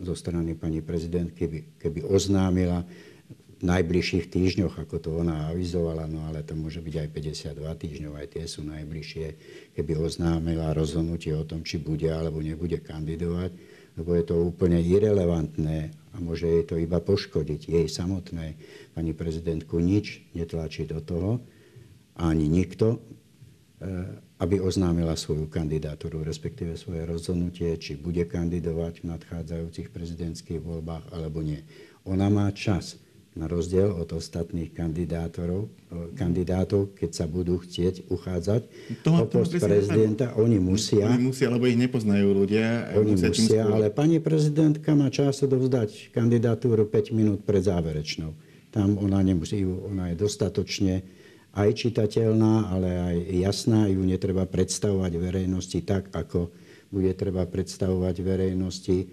zo 0.00 0.14
strany 0.16 0.56
pani 0.56 0.80
prezidentky, 0.80 1.44
keby, 1.44 1.58
keby 1.76 2.00
oznámila 2.08 2.84
v 3.60 3.68
najbližších 3.68 4.32
týždňoch, 4.32 4.80
ako 4.80 4.96
to 4.96 5.10
ona 5.20 5.52
avizovala, 5.52 6.08
no 6.08 6.24
ale 6.24 6.40
to 6.40 6.56
môže 6.56 6.80
byť 6.80 6.94
aj 6.96 7.08
52 7.12 7.82
týždňov, 7.84 8.12
aj 8.16 8.26
tie 8.32 8.44
sú 8.48 8.64
najbližšie, 8.64 9.26
keby 9.76 9.92
oznámila 10.00 10.72
rozhodnutie 10.72 11.36
o 11.36 11.44
tom, 11.44 11.60
či 11.60 11.76
bude 11.76 12.08
alebo 12.08 12.40
nebude 12.40 12.80
kandidovať, 12.80 13.52
lebo 14.00 14.16
je 14.16 14.24
to 14.24 14.34
úplne 14.40 14.80
irrelevantné 14.80 15.92
a 15.92 16.16
môže 16.24 16.48
jej 16.48 16.64
to 16.64 16.80
iba 16.80 17.04
poškodiť. 17.04 17.68
Jej 17.68 17.86
samotnej 17.92 18.56
pani 18.96 19.12
prezidentku 19.12 19.76
nič 19.76 20.24
netlačí 20.32 20.88
do 20.88 21.04
toho, 21.04 21.44
ani 22.16 22.48
nikto, 22.48 22.96
e, 22.96 24.29
aby 24.40 24.56
oznámila 24.56 25.14
svoju 25.20 25.46
kandidatúru, 25.52 26.24
respektíve 26.24 26.80
svoje 26.80 27.04
rozhodnutie, 27.04 27.76
či 27.76 28.00
bude 28.00 28.24
kandidovať 28.24 29.04
v 29.04 29.08
nadchádzajúcich 29.12 29.92
prezidentských 29.92 30.64
voľbách 30.64 31.12
alebo 31.12 31.44
nie. 31.44 31.60
Ona 32.08 32.32
má 32.32 32.48
čas, 32.56 32.96
na 33.30 33.46
rozdiel 33.46 33.94
od 33.94 34.10
ostatných 34.10 34.74
kandidátorov, 34.74 35.70
kandidátov, 36.18 36.98
keď 36.98 37.10
sa 37.14 37.26
budú 37.30 37.62
chcieť 37.62 38.10
uchádzať 38.10 38.62
to, 39.06 39.10
o 39.14 39.24
post 39.30 39.54
prezidenta, 39.54 40.34
oni 40.34 40.58
musia. 40.58 41.06
Oni 41.06 41.30
musia, 41.30 41.46
lebo 41.46 41.70
ich 41.70 41.78
nepoznajú 41.78 42.26
ľudia. 42.26 42.90
Oni 42.98 43.14
musia, 43.14 43.30
musia 43.30 43.62
ale 43.70 43.94
pani 43.94 44.18
prezidentka 44.18 44.98
má 44.98 45.14
čas 45.14 45.46
dovzdať 45.46 46.10
kandidatúru 46.10 46.90
5 46.90 47.14
minút 47.14 47.46
pred 47.46 47.62
záverečnou. 47.62 48.34
Tam 48.74 48.98
ona 48.98 49.22
nemusí, 49.22 49.62
ona 49.62 50.10
je 50.10 50.16
dostatočne 50.18 51.06
aj 51.54 51.70
čitateľná, 51.74 52.70
ale 52.70 52.88
aj 52.90 53.16
jasná. 53.50 53.90
Ju 53.90 54.02
netreba 54.06 54.46
predstavovať 54.46 55.12
verejnosti 55.18 55.78
tak, 55.82 56.10
ako 56.14 56.50
bude 56.90 57.10
treba 57.14 57.46
predstavovať 57.46 58.16
verejnosti 58.22 58.98
e, 58.98 59.06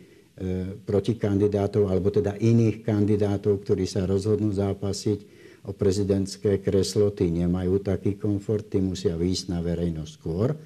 proti 0.82 1.17
kandidátov, 1.17 1.89
alebo 1.89 2.10
teda 2.10 2.38
iných 2.38 2.86
kandidátov, 2.86 3.62
ktorí 3.65 3.86
sa 3.86 4.06
rozhodnú 4.06 4.50
zápasiť 4.54 5.19
o 5.67 5.71
prezidentské 5.73 6.62
kreslo. 6.62 7.13
Tí 7.13 7.30
nemajú 7.30 7.82
taký 7.82 8.17
komfort, 8.17 8.69
tí 8.69 8.82
musia 8.82 9.17
výjsť 9.17 9.45
na 9.54 9.60
verejnosť 9.62 10.12
skôr 10.13 10.58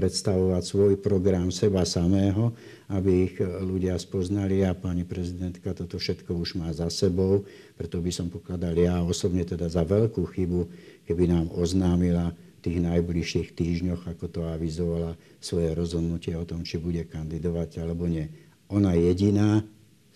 predstavovať 0.00 0.64
svoj 0.64 0.96
program 0.96 1.52
seba 1.52 1.84
samého, 1.84 2.56
aby 2.88 3.28
ich 3.28 3.36
ľudia 3.36 4.00
spoznali 4.00 4.64
a 4.64 4.72
pani 4.72 5.04
prezidentka 5.04 5.76
toto 5.76 6.00
všetko 6.00 6.32
už 6.40 6.56
má 6.56 6.72
za 6.72 6.88
sebou. 6.88 7.44
Preto 7.76 8.00
by 8.00 8.08
som 8.08 8.32
pokladal 8.32 8.72
ja 8.80 9.04
osobne 9.04 9.44
teda 9.44 9.68
za 9.68 9.84
veľkú 9.84 10.24
chybu, 10.24 10.60
keby 11.04 11.28
nám 11.28 11.52
oznámila 11.52 12.32
v 12.32 12.60
tých 12.64 12.78
najbližších 12.80 13.48
týždňoch, 13.52 14.08
ako 14.08 14.24
to 14.32 14.40
avizovala, 14.48 15.20
svoje 15.36 15.76
rozhodnutie 15.76 16.32
o 16.32 16.48
tom, 16.48 16.64
či 16.64 16.80
bude 16.80 17.04
kandidovať 17.04 17.84
alebo 17.84 18.08
nie. 18.08 18.24
Ona 18.72 18.96
jediná 18.96 19.60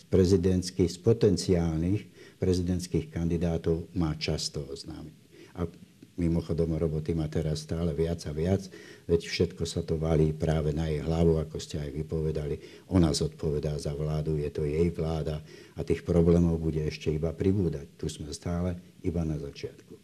z 0.01 0.05
prezidentských, 0.09 0.89
z 0.89 0.99
potenciálnych 1.05 2.01
prezidentských 2.41 3.13
kandidátov 3.13 3.93
má 3.93 4.17
často 4.17 4.65
oznámiť. 4.65 5.17
A 5.61 5.69
Mimochodom, 6.15 6.79
roboty 6.79 7.11
má 7.11 7.27
teraz 7.27 7.67
stále 7.67 7.91
viac 7.91 8.23
a 8.31 8.33
viac, 8.33 8.63
veď 9.11 9.21
všetko 9.27 9.67
sa 9.67 9.83
to 9.83 9.99
valí 9.99 10.31
práve 10.31 10.71
na 10.71 10.87
jej 10.87 11.03
hlavu, 11.03 11.43
ako 11.43 11.59
ste 11.59 11.83
aj 11.83 11.91
vypovedali. 11.91 12.87
Ona 12.95 13.11
zodpovedá 13.11 13.75
za 13.83 13.91
vládu, 13.99 14.39
je 14.39 14.47
to 14.55 14.63
jej 14.63 14.95
vláda 14.95 15.43
a 15.75 15.81
tých 15.83 16.07
problémov 16.07 16.63
bude 16.63 16.79
ešte 16.87 17.11
iba 17.11 17.35
pribúdať. 17.35 17.91
Tu 17.99 18.07
sme 18.07 18.31
stále 18.31 18.79
iba 19.03 19.27
na 19.27 19.43
začiatku. 19.43 19.99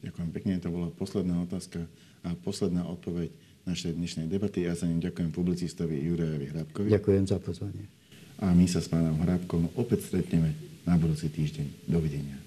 Ďakujem 0.00 0.30
pekne, 0.32 0.52
to 0.64 0.72
bola 0.72 0.88
posledná 0.96 1.44
otázka 1.44 1.84
a 2.24 2.32
posledná 2.40 2.88
odpoveď 2.88 3.28
našej 3.68 4.00
dnešnej 4.00 4.26
debaty. 4.32 4.64
Ja 4.64 4.72
sa 4.72 4.88
ním 4.88 5.04
ďakujem 5.04 5.28
publicistovi 5.28 6.00
Jurajovi 6.00 6.46
Hrabkovi. 6.56 6.88
Ďakujem 6.88 7.24
za 7.28 7.36
pozvanie. 7.36 7.84
A 8.40 8.56
my 8.56 8.64
sa 8.64 8.80
s 8.80 8.88
pánom 8.88 9.20
Hrabkom 9.20 9.76
opäť 9.76 10.08
stretneme 10.08 10.56
na 10.88 10.96
budúci 10.96 11.28
týždeň. 11.28 11.84
Dovidenia. 11.84 12.40